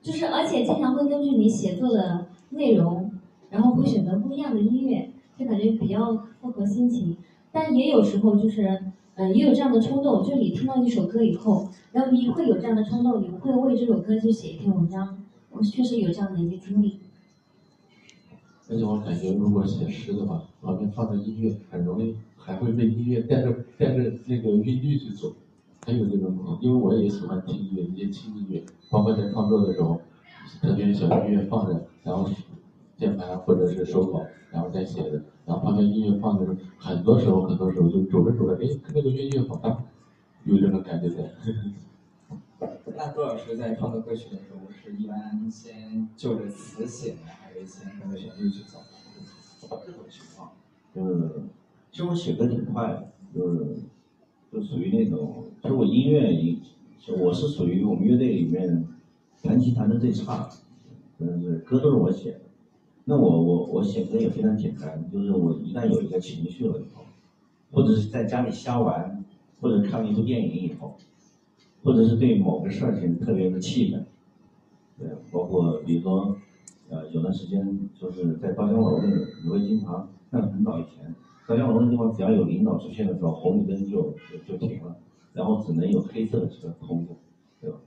[0.01, 3.11] 就是而且经常会根据你写作的内容。
[3.49, 5.09] 然后会选择不一样的音乐，
[5.39, 7.15] 就感觉比较符合心情。
[7.59, 8.79] 但也有时候就是，
[9.15, 15.23] 嗯，也有这样的冲动，就是你听到一首歌以后，然后你会有这样的冲动，你会为这首歌去写一篇文章。
[15.49, 16.99] 我确实有这样的一个经历。
[18.69, 25.33] 而且我感觉，如果写诗的话，旁边放着音乐，很容易还会被音乐带着带着那个韵律去走，
[25.83, 26.59] 很有这种可能。
[26.61, 29.99] 因为我也喜欢听音乐，一些轻音乐，包括在创作的时候，
[30.61, 32.29] 特别小音乐放着，然后。
[32.97, 39.81] 键盘或者是手稿，然后再写的，然后旁边音乐放的时候，很多时候很多时候就走着走着，哎，那个音乐好大，
[40.43, 41.31] 有这种感觉在。
[42.97, 48.79] 那朱老师在创作歌曲的时候，是一般先就着词写呢，还是先跟着旋律去走？
[49.85, 50.51] 这种情况，
[50.93, 51.41] 就是
[51.91, 53.77] 其实我写歌挺快的，就是
[54.51, 56.57] 就属于那种，其实我音乐，
[57.19, 58.85] 我是属于我们乐队里面
[59.41, 60.49] 弹琴弹的最差的，
[61.19, 62.41] 嗯，是歌都是我写的。
[63.09, 67.05] 那我我我写歌也非常简单，就是我一旦有一个情绪了以后，
[67.71, 69.23] 或者是在家里瞎玩，
[69.61, 70.97] 或者看了一部电影以后，
[71.85, 74.05] 或者是对某个事情特别的气愤，
[74.99, 76.35] 对，包括比如说，
[76.89, 81.15] 呃，有段时间就是在稻香楼那个，你会经常，那很早以前，
[81.47, 84.97] 稻香楼那地方只要有领导出现的时候，红绿灯就就就停了，
[85.31, 87.15] 然后只能有黑色的车通过，
[87.61, 87.77] 对吧？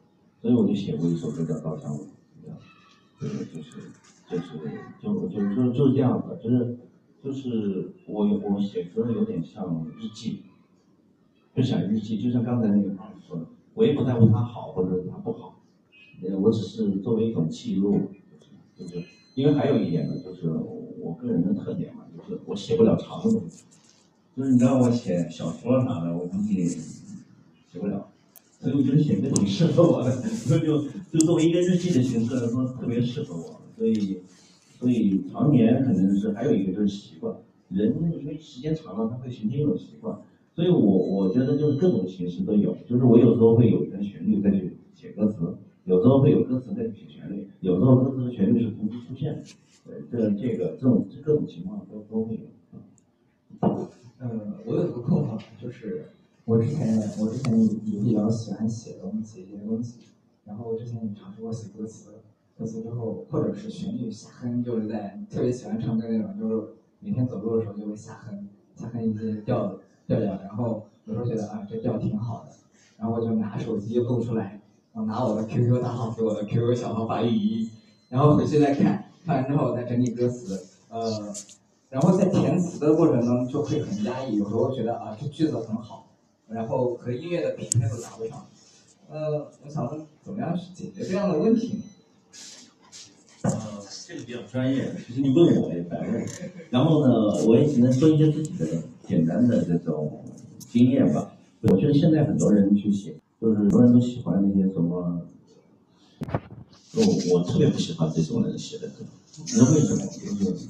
[0.40, 1.98] 所以我就写过一首歌叫《稻香楼》，
[3.20, 3.76] 对，就是。
[4.30, 4.44] 就是
[5.02, 6.78] 就就就就是这样子，就是
[7.22, 10.44] 就是我我写歌有点像日记，
[11.54, 15.60] 就像日记，就像刚才那个朋友说的，我也不在乎它好或者它不好，
[16.22, 18.02] 呃，我只是作为一种记录，
[18.76, 19.02] 就是
[19.34, 23.64] 因为还有一点呢，就是我个人的特点嘛，就是我写不了长的东西，
[24.36, 28.08] 就是你知道我写小说啥的，我估计写不了，
[28.60, 33.60] 所以我觉得写歌挺适合我的，所以就就作为一个日记的形式来说，特别适合我。
[33.80, 34.18] 所以，
[34.78, 37.34] 所以常年可能是还有一个就是习惯，
[37.70, 40.20] 人因为时间长了，他会形成一种习惯。
[40.54, 49.42] 所以我我觉得就是各种形式都有，就是我有时候会有一个旋律再去写歌词，有时候会有歌词再去写旋律，有时候歌词和旋律是同时出现的。
[49.86, 52.40] 对，这这个这种这各种情况都都会有。
[54.18, 56.10] 嗯，我有一个困惑，就是
[56.44, 57.58] 我之前我之前
[57.90, 60.00] 也比较喜欢写东西，写一些东西，
[60.44, 62.10] 然后我之前也尝试过写歌词。
[62.60, 72.52] 歌词之后，或者是旋律瞎哼，就是在特别喜欢唱歌那种，就是每天走路的时候就会瞎哼，瞎哼一些调调调，然后有时候觉得啊这调挺好的，
[72.98, 74.60] 然后我就拿手机录出来，
[74.92, 77.70] 我拿我的 QQ 大号给我的 QQ 小号发语音，
[78.10, 81.32] 然后回去再看，看完之后再整理歌词，呃，
[81.88, 86.10] 然后在填词的过程中就会很压抑，有时候觉得啊这句子很好，
[86.46, 88.46] 然后和音乐的匹配都达不上，
[89.08, 91.82] 呃，我想问怎么样去解决这样的问题呢？
[93.42, 93.52] 呃，
[94.06, 96.26] 这个比较专业，其实你问我也白问，
[96.70, 98.66] 然后呢，我也只能说一些自己的
[99.06, 100.22] 简单的这种
[100.58, 101.32] 经验吧。
[101.62, 105.22] 我觉得现在很多人去写，就是很多人都喜欢那些什么，
[106.94, 109.04] 我我特别不喜欢这种人写的歌，
[109.38, 110.00] 你知道为什么？
[110.06, 110.66] 就是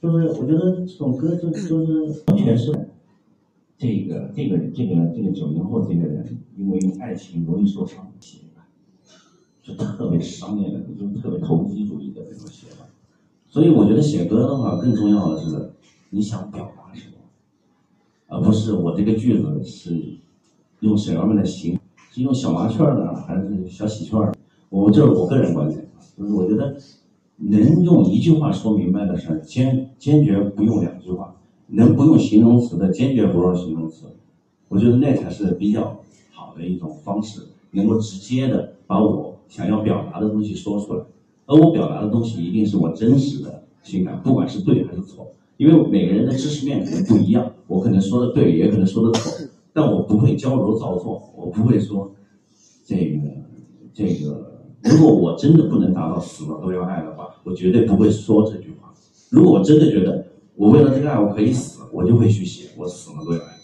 [0.00, 2.72] 就是我觉得这种歌就就是完全是
[3.78, 8.11] 这个这个这个这个九零后这个人，因为爱情容易受伤
[9.62, 12.84] 就特别商业的，就是特别投机主义的那种写法。
[13.48, 15.72] 所以我觉得写歌的话，更重要的是
[16.10, 17.14] 你想表达什么。
[18.28, 19.94] 而不是我这个句子是
[20.80, 21.78] 用什么样的形，
[22.10, 24.34] 是用小麻雀呢，还是小喜鹊儿？
[24.70, 25.86] 我这是我个人观点，
[26.16, 26.74] 就是我觉得
[27.36, 31.36] 能用一句话说明白的事儿，坚坚决不用两句话；
[31.66, 34.06] 能不用形容词的，坚决不用形容词。
[34.68, 36.00] 我觉得那才是比较
[36.30, 37.42] 好的一种方式，
[37.72, 41.04] 能够直接的把我想要表达的东西说出来。
[41.46, 45.28] 而我表达的东西一定是我真实的情感，不管是对还是错。
[45.56, 52.10] 因为每个人的知识面可能不一样，我可能说的对，也可能说的错，但我不会矫揉造作，我不会说
[52.84, 53.18] 这个
[53.92, 54.50] 这个。
[54.82, 58.92] 如果我真的不能达到死了都要爱的话，我绝对不会说这句话。
[59.30, 60.26] 如果我真的觉得
[60.56, 63.58] 我为了这个爱我可以死，我就会去写我死了都要爱。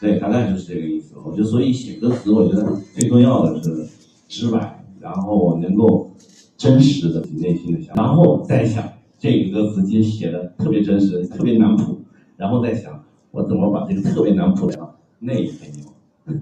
[0.00, 1.14] 对，大概就是这个意思。
[1.24, 3.88] 我觉得，所以写歌词，我觉得最重要的是
[4.28, 4.75] 直白，
[5.06, 6.10] 然后我能够
[6.56, 8.84] 真实的内心的想，然后再想。
[9.18, 11.98] 这个歌词其实写的特别真实，特别难谱，
[12.36, 16.38] 然后再想我怎么把这个特别难谱的那一分牛，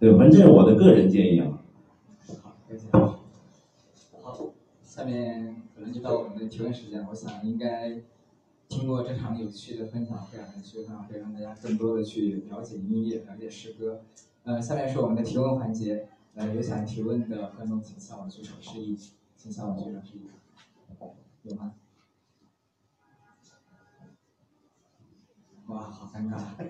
[0.00, 1.60] 对，反正这是我的个人建议啊。
[2.42, 2.88] 好，谢谢。
[4.22, 4.50] 好，
[4.82, 8.00] 下面可能就到我们的提问时间，我想应该
[8.68, 14.00] 经过这场有趣的分享会，有趣的分享会让大家更多的去了解音乐，了解诗歌。
[14.44, 16.08] 呃，下面是我们的提问环节，
[16.38, 18.96] 呃，有想提问的观众请向我举手示意，
[19.36, 20.30] 请向我举手示意，
[21.42, 21.74] 有吗？
[25.66, 26.38] 哇，好尴尬！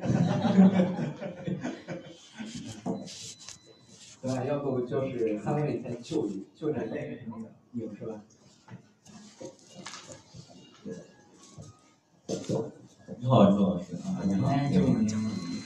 [4.22, 4.42] 对吧？
[4.44, 8.22] 要不就是三位先就一就着那个那个有是吧？
[13.18, 14.48] 你好，朱老师啊，你好，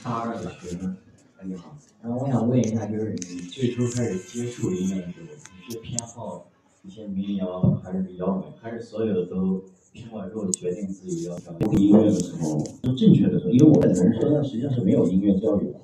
[0.03, 0.97] 大二的学生，
[1.45, 1.75] 你好。
[2.01, 5.27] 然后我想问一下，就是你最初开始接触音乐的时候，
[5.67, 6.45] 你是偏好
[6.83, 9.61] 一些民谣，还是摇滚，还是所有的都？
[9.93, 15.75] 听完之后决定自己要听音乐的时候是正确的时候，因为我本人身实际上是没有音乐教育的。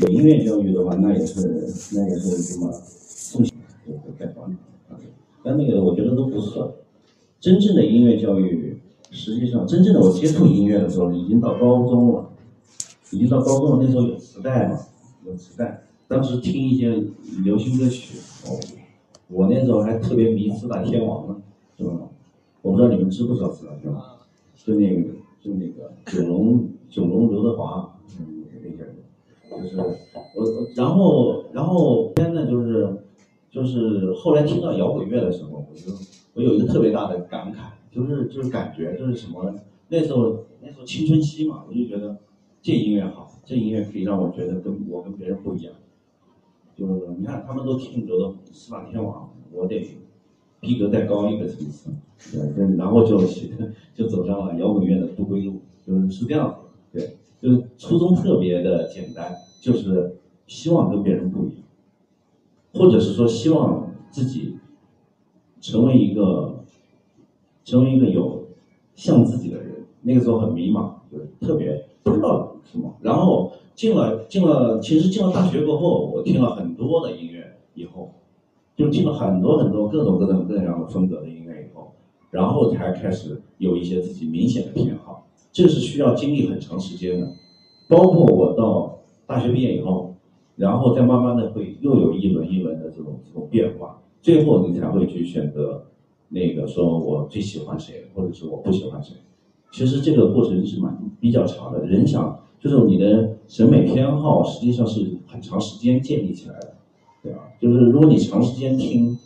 [0.00, 1.46] 有音乐教育的话，那也是
[1.92, 4.50] 那也是什么送钱就是在方
[4.90, 4.98] 啊，
[5.44, 6.68] 但那个我觉得都不算。
[7.38, 8.76] 真正的音乐教育，
[9.12, 12.25] 实际上真正的我接触音乐的时候，已经到高中了，
[13.16, 13.82] 已经到高中了。
[13.82, 14.78] 那时候有磁带嘛，
[15.24, 17.02] 有磁带，当时听一些
[17.42, 18.60] 流行歌曲哦，
[19.28, 21.36] 我那时候还特别迷四大天王呢，
[21.78, 22.08] 是吧？
[22.60, 24.02] 我不知道你们知不知道四大天王，
[24.54, 25.10] 就那个
[25.40, 28.96] 就那个九龙九龙刘德华，嗯，那些人，
[29.48, 32.98] 就是我，然后然后现在就是
[33.50, 35.90] 就是后来听到摇滚乐的时候，我就
[36.34, 39.58] 我有一个特别大的感慨，就是就是感觉就是什么呢？
[39.88, 42.18] 那时候那时候青春期嘛，我就觉得
[42.66, 45.72] 这音乐好，这音乐可以让我觉得跟我跟别人不一样，
[46.74, 49.88] 就是你看他们都听刘德四大天王，我得。
[50.58, 51.90] 逼格再高一个层次，
[52.32, 53.20] 对，然后就
[53.94, 60.16] 就走上了摇滚乐的不归路，就是是这样子，对，就是初衷特别的简单，就是
[60.48, 61.58] 希望跟别人不一样，
[62.72, 64.56] 或者是说希望自己
[65.60, 66.64] 成为一个
[67.62, 68.48] 成为一个有
[68.96, 69.86] 像自己的人。
[70.02, 72.55] 那个时候很迷茫，就是特别不知道。
[72.70, 78.12] 是吗然后进了进了，其实进了大学过后，我听了很多的音乐以后。
[78.76, 81.92] 就听了很多很多各种各种各样的风格的音乐以后，
[82.30, 87.26] 然后才开始有一些自己明显的偏好，这是需要经历很长时间的。
[87.88, 90.14] 包括我到大学毕业以后，
[90.56, 95.86] 然后再慢慢的会又有一轮一轮的这种这种变化，最后你才会去选择
[96.28, 99.16] 那个说我最喜欢谁，或者是我不喜欢谁。
[99.72, 101.86] 其实这个过程是蛮比较长的。
[101.86, 106.74] 人想就是你的审美偏好实际上是很长时间建立起来的。
[107.22, 109.16] 对啊，就是如果你长时间听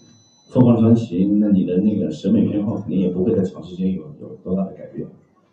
[0.50, 5.06] 凤凰传奇，那你的那个审美偏好肯定也不会在长时间有有多大的改变。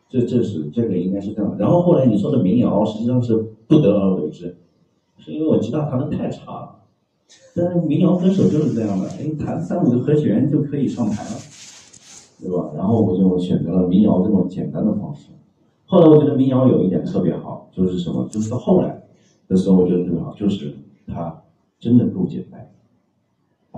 [0.10, 1.56] 这这是这个应该是这样。
[1.58, 3.36] 然后后来你说的民谣实际上是
[3.68, 4.58] 不得而为之，
[5.18, 6.76] 是因为我吉他弹的太差了，
[7.56, 11.40] 但是民谣歌手就是这样的，哎，弹三五个和弦就可以上台了，
[12.42, 12.72] 对吧？
[12.76, 15.30] 然后我就选择了民谣这种简单的方式。
[15.90, 18.28] 后来我觉得民谣有一点特别好，就是什么？
[18.30, 19.04] 就是后来
[19.48, 20.76] 的时候，我觉得特别好，就是
[21.08, 21.42] 它
[21.80, 22.70] 真的够简单，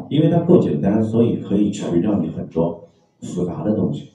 [0.10, 2.90] 因为它够简单，所以可以去掉你很多
[3.20, 4.10] 复杂的东西，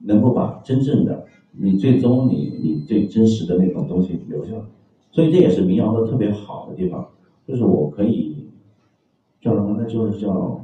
[0.00, 4.62] 能够把真正的你最终你你最真实的那种东西留下来。
[5.10, 7.08] 所以这也是民谣的特别好的地方，
[7.48, 8.48] 就是我可以
[9.40, 9.86] 叫什么呢？
[9.86, 10.60] 就是叫，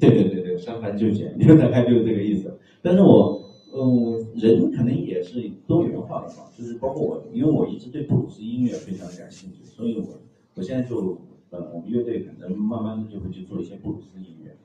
[0.00, 2.58] 对对对对，删繁就简，大概就是这个意思。
[2.80, 3.43] 但是我。
[3.76, 10.20] 嗯，人可能也是多元化的吧，就是包括我，因为我一直对布鲁斯音乐非常的感兴趣，所以我
[10.54, 11.18] 我现在就
[11.50, 14.56] 呃，我们乐队可能慢慢的就会去做一些布鲁斯音乐，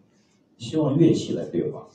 [0.59, 1.87] 希望乐器来对话，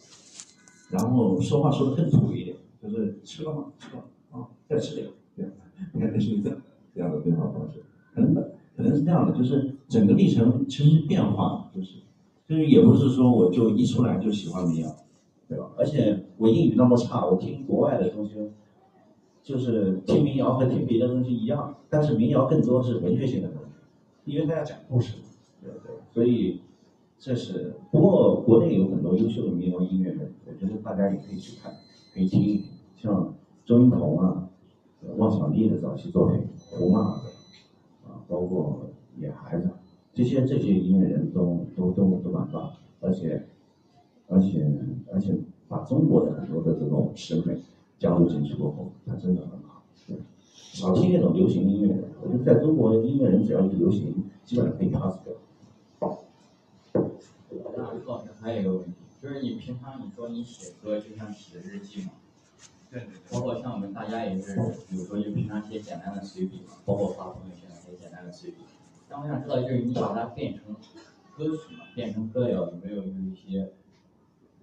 [0.91, 3.73] 然后说话说的更土一点，就是吃了吗？
[3.79, 5.07] 吃了啊，再吃点，
[5.37, 5.47] 对，
[5.93, 6.63] 你看这是一个
[6.93, 7.81] 这样的对话方式，
[8.13, 8.35] 可能
[8.77, 11.99] 可能是这样的，就是整个历程其实变化，就是
[12.49, 14.97] 就是也不是说我就一出来就喜欢民谣。
[15.47, 15.71] 对吧？
[15.77, 18.51] 而且我英语那么差，我听国外的东西，
[19.43, 25.19] 就是听民谣和听别的东西一样，但是民谣更多是文学性的东西，因为它要讲故事，
[25.61, 25.97] 对对。
[26.13, 26.63] 所以
[27.19, 31.75] 这是，不过国内有很多优秀的民谣音乐人，我觉得大家也可以去看，
[32.15, 32.63] 可以听，
[32.97, 33.35] 像
[33.67, 34.49] 周云鹏啊、
[35.19, 36.41] 汪小莉的早期作品、
[36.71, 37.29] 胡马的
[38.09, 38.87] 啊，包括
[39.19, 39.69] 野孩子，
[40.15, 43.47] 这些这些音乐人都都都都蛮棒，而且。
[44.29, 44.67] 而且
[45.13, 45.35] 而且
[45.69, 47.59] 把中国的很多的这种审美
[47.99, 49.83] 加入进去过后，它真的很好。
[50.47, 54.13] 少听那种流行音乐，我觉得在中国音乐人只要一流行，
[54.45, 55.33] 基本上可以 pass 掉。
[57.77, 62.13] 那老师还有一个问题，就是你平常你说你写歌就像写日记嘛？
[62.91, 63.11] 对对。
[63.31, 64.57] 包括像我们大家也是，
[64.89, 68.57] 比如说就平常写简单的随笔嘛，包括发朋友圈写简单的随笔。
[69.09, 70.75] 但我想知道，就是你把它变成
[71.37, 73.73] 歌曲嘛，变成歌谣，有没有有一些？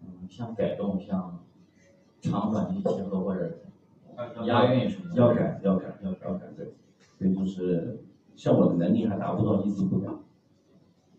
[0.01, 1.39] 嗯，像改动，像
[2.21, 3.57] 长短句结合或者
[4.45, 6.73] 押韵什么，要改，要改，要改，要改，对，
[7.17, 7.99] 所以就是
[8.35, 10.07] 像我的能力还达不到一字不改，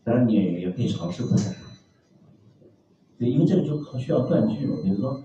[0.04, 1.56] 当然你也可以尝试不改，
[3.18, 5.22] 对，因为这个就需要断句嘛，比如说，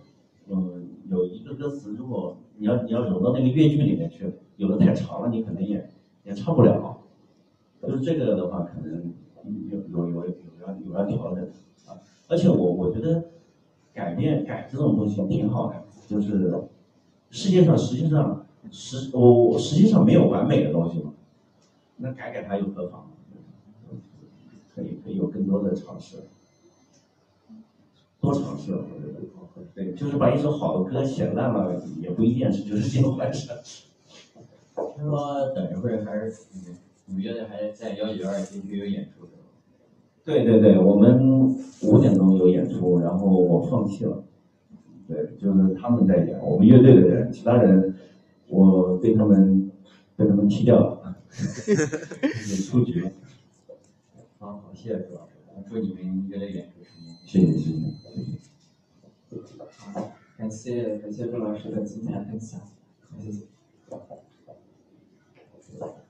[0.47, 5.87] 嗯，有一个歌词，如果你要你要融到那个乐句里面去，有的太长了，你可能也
[6.23, 6.97] 也唱不了，
[7.81, 9.13] 就是这个的话，可能
[9.69, 10.33] 有有有有
[10.65, 11.43] 要有要调整
[11.85, 13.23] 啊，而且我我觉得。
[13.97, 16.67] 改变改这种东西挺好的，就是
[17.31, 21.13] 世界上实际上实我实际上没有完美的东西嘛，
[21.95, 23.07] 那改改它又何妨？
[24.75, 26.17] 可以可以有更多的尝试，
[28.21, 29.25] 多尝试，我觉得
[29.73, 33.49] 对，就是把一首好的歌写烂了，也不一定是就是件坏事。
[34.95, 36.43] 听说等一会儿还是
[37.09, 39.27] 五月的，还在幺九二继续有演出。
[40.27, 44.25] 对对对，我们五点钟有演出，然后我放弃了。
[45.07, 47.95] 对，就是他们在演，我们乐队的人，其他人
[48.49, 49.71] 我被他们
[50.17, 51.15] 被他们踢掉了，
[51.69, 53.11] 演 出局了。
[54.37, 55.35] 好好，谢谢朱老师，
[55.69, 57.15] 祝你们乐队演出成功。
[57.25, 57.79] 谢谢谢谢。
[59.93, 62.59] 好，感谢感谢朱老师的精彩分享，
[63.17, 63.45] 谢谢。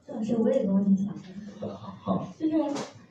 [0.07, 1.69] 朱老师，我有个问题想问。
[1.69, 2.33] 好好。
[2.39, 2.55] 就是。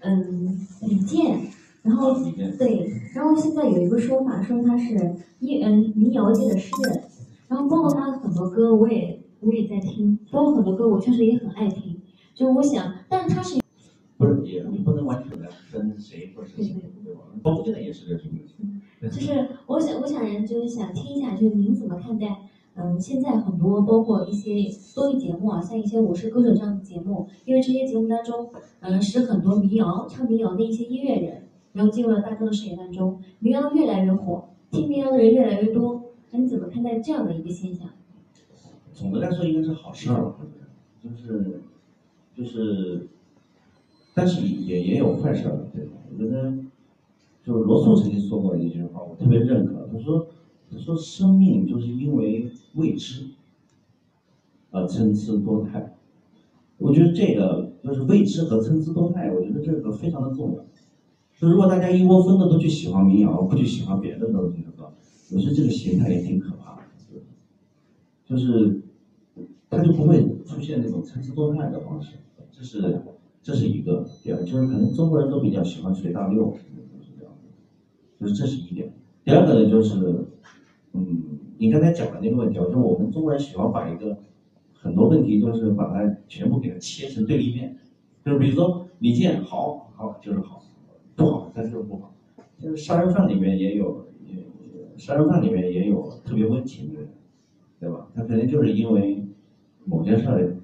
[0.01, 1.41] 嗯，李健，
[1.83, 2.15] 然后
[2.59, 7.03] 对，然后现在有一个说法说他是一嗯民谣界的诗人，
[7.49, 12.01] 然后包括他的很多歌我也我也在听，包括很多歌我确实也很爱听，
[12.35, 13.61] 就我想，但是他是
[14.19, 16.65] 不是也你不能完全的跟谁或者谁
[17.05, 17.21] 对吧？
[17.43, 18.21] 包括现在也是个？
[19.09, 22.27] 就是我想我想就是想听一下，就是您怎么看待？
[22.79, 28.51] 嗯，现在很多包括一些综艺节目啊，像一些《我是歌手》这样的节目，因为这些节目当中，
[28.81, 36.03] 嗯，使很多民谣唱民谣的一些音乐人，然后进入了大众的视野当中，民谣越来越火，听民谣的人越来越多。
[36.31, 37.89] 那你怎么看待这样的一个现象？
[38.93, 40.35] 总的来说，应该是好事儿，
[41.03, 41.63] 就是
[42.37, 43.09] 就是，
[44.13, 45.93] 但是也也有坏事儿，对吧？
[46.13, 46.53] 我觉得，
[47.43, 50.27] 就是罗素曾经说过一句话，我特别认可，他说。
[50.69, 53.27] 他说：“生命就是因为未知
[54.71, 55.95] 而参差多态。”
[56.79, 60.65] 我觉得这个就是未知和参差多态，我觉得这个非常的重要。
[61.39, 64.93] 就如果大家一窝蜂的都去喜欢民谣，不去喜欢别的东西的话，
[65.33, 66.83] 我觉得这个形态也挺可怕的。
[68.27, 68.83] 就是
[69.71, 72.17] 他就不会出现那种参差多态的方式。
[72.53, 73.01] 这是
[73.43, 76.57] 这是一个点，就是可能中国人都比较喜欢随大流，
[76.93, 77.33] 就是这样
[78.19, 78.93] 就是这是一点。
[79.25, 80.27] 第二个呢，就是。
[80.93, 81.23] 嗯，
[81.59, 84.19] 你刚才讲的那个问题，就是我们中国人喜欢把一个
[84.75, 87.77] 很多问题，就是把它全部给它切成对立面，
[88.25, 90.63] 就是比如说李健好好就是好，
[91.15, 92.13] 不好他就是不好。
[92.59, 94.43] 就是杀人犯里面也有，也
[94.97, 97.09] 杀人犯里面也有特别温情的人，
[97.79, 98.09] 对吧？
[98.15, 99.25] 他可能就是因为
[99.85, 100.57] 某件事儿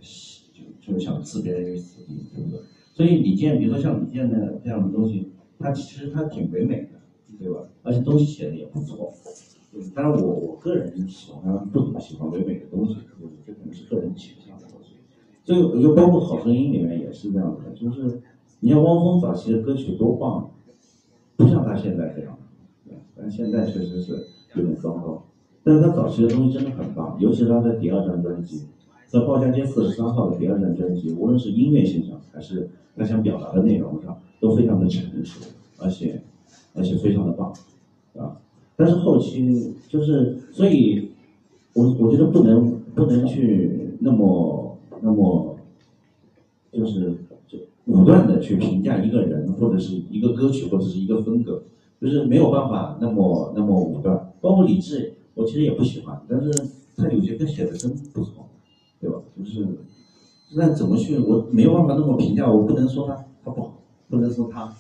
[0.81, 2.61] 就就想置别人于死地，对不对？
[2.95, 6.89] 所以李健，比如说像李健的这样的东西，他其实他挺唯美的，
[7.39, 7.69] 对吧？
[7.83, 9.13] 而且东西写的也不错。
[9.95, 12.97] 当然我我个人喜欢不怎么喜欢唯美的东西，
[13.47, 14.97] 这可能是个人倾向的东西。
[15.45, 18.21] 所以就包括《好声音》里面也是这样的，就是
[18.61, 20.49] 你像汪峰早期的歌曲多棒。
[21.35, 22.39] 不像他现在这样，
[23.17, 25.25] 但现在确实是有点糟糕。
[25.65, 28.67] 但是他早期的东西真的很棒，尤其他的第二张专辑，
[29.09, 35.41] 在《报家街四十三号》的第二张专辑，无论是音乐性上还是他想表达的内容上，都非常的成熟，
[35.79, 36.23] 而且
[36.75, 37.53] 而且非常的棒，
[38.17, 38.37] 啊！
[38.77, 41.11] 但是后期就是，所以
[41.75, 45.57] 我我觉得不能不能去那么那么，
[46.73, 47.15] 就是
[47.49, 47.59] 就。
[47.87, 51.65] 武断的去评价一个人或者是一个歌曲或者是一个风格，
[52.01, 54.33] 就是没有办法那么那么武断。
[54.41, 56.51] 包括李志，我其实也不喜欢，但是
[56.97, 58.47] 他有些歌写的真不错，
[59.01, 59.21] 对吧？
[59.37, 59.67] 就是，
[60.55, 61.19] 那怎么去？
[61.19, 64.75] 我没有办法那么评价，我不能说他他不好，不能说他好，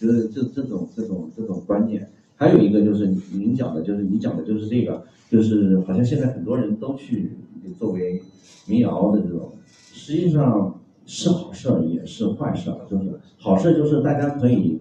[0.00, 2.10] 就是这这种这种这种观念。
[2.40, 7.32] 还有一个就是您讲的，就是你讲的就是这个，就是好像现在很多人都去
[7.78, 8.20] 作为
[8.66, 9.52] 民谣的这种，
[9.92, 10.76] 实际上。
[11.12, 12.70] 是好事，也是坏事。
[12.88, 14.78] 就是好事，就是大家可以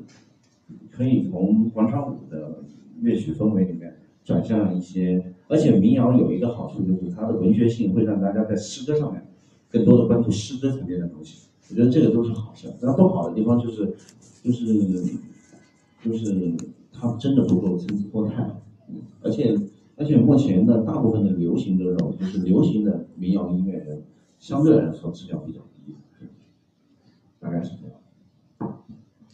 [0.91, 2.59] 可以从广场舞的
[3.01, 9.25] 乐曲氛围里面转向一些，而且民谣有一个好处，就是它的文学性会让大家在诗歌上面
[9.71, 11.47] 更多的关注诗歌层面的东西。
[11.71, 12.71] 我觉得这个都是好事。
[12.79, 13.91] 但不好的地方就是
[14.43, 14.65] 就是
[16.05, 16.53] 就是
[16.99, 18.33] 它真的不够参差不齐，
[19.21, 19.55] 而且
[19.95, 24.03] 而且目前的大部分的流行歌手，就是流行的民谣音乐人，
[24.39, 25.93] 相对来说质量比较低。
[27.39, 28.75] 大概是这样。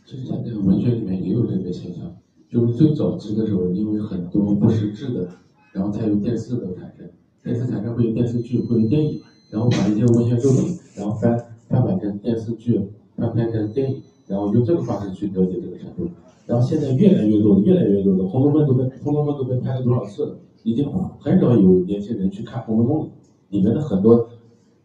[0.06, 2.16] 其实现在文学里面也有这个现象，
[2.48, 5.28] 就是最早期的时候，因为很多不识字的，
[5.72, 7.10] 然后才有电视的产生，
[7.44, 11.36] 电视产生会有电视剧，会有电影，然后把一些文学作品，然后翻
[11.68, 12.80] 翻版成电视剧，
[13.16, 16.08] 翻拍成电影，然后用这个方式去了解这个程度。
[16.46, 20.90] 然后现在越来越多的，越来越多的《红楼梦》都被《红楼梦》都被拍了多少次了，已经
[21.20, 23.10] 很少有年轻人去看《红楼梦》了，
[23.50, 24.30] 里面的很多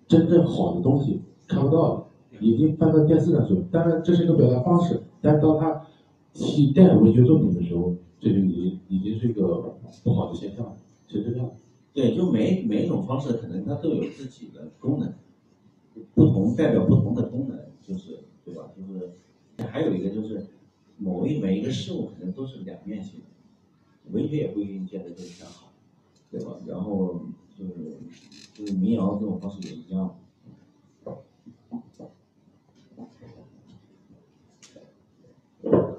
[0.06, 2.06] 真正好的东西看不到了。
[2.42, 5.84] 已经搬到电视上去了，当然这是一个表达方式，但是当他
[6.32, 10.72] 替代文学作品的时候，这就已经已经是一个不好的现象了，
[11.06, 11.50] 是这样。
[11.92, 15.12] 对，就每每一种方式可能它都有自己的功能，
[16.14, 18.62] 不同代表不同的功能，就是对吧？
[18.74, 20.46] 就是还有一个就是
[21.02, 25.72] 某一每一个事物可能都是两面性的，文学也不一定见得就是好，
[26.30, 26.58] 对吧？
[26.66, 27.22] 然后
[27.58, 27.72] 就是
[28.52, 30.16] 就是民谣这种方式也一样。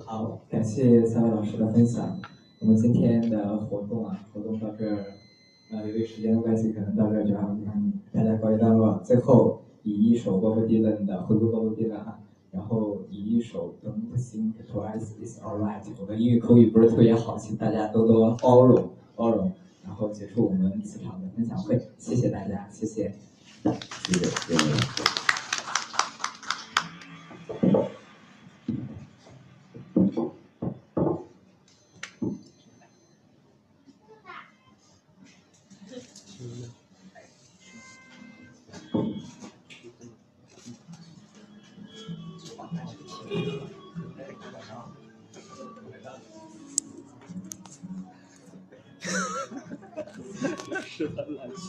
[0.05, 2.19] 好，感谢三位老师的分享。
[2.59, 5.13] 我们今天的活动啊，活动到这儿，
[5.71, 9.01] 呃，由于时间的关系，可能到这儿就要跟大家告一段落。
[9.03, 12.19] 最后以一首 Bob Dylan 的回顾鲍勃迪伦啊，
[12.51, 15.83] 然后以一首 Don't Think Twice Is Alright。
[15.99, 19.51] 我的英语口语不是特别好，请大家多多包容包容。
[19.83, 23.13] 然后结束我们此场的分享会，谢谢大家，谢谢，
[23.63, 24.25] 谢谢。
[24.25, 25.30] 谢谢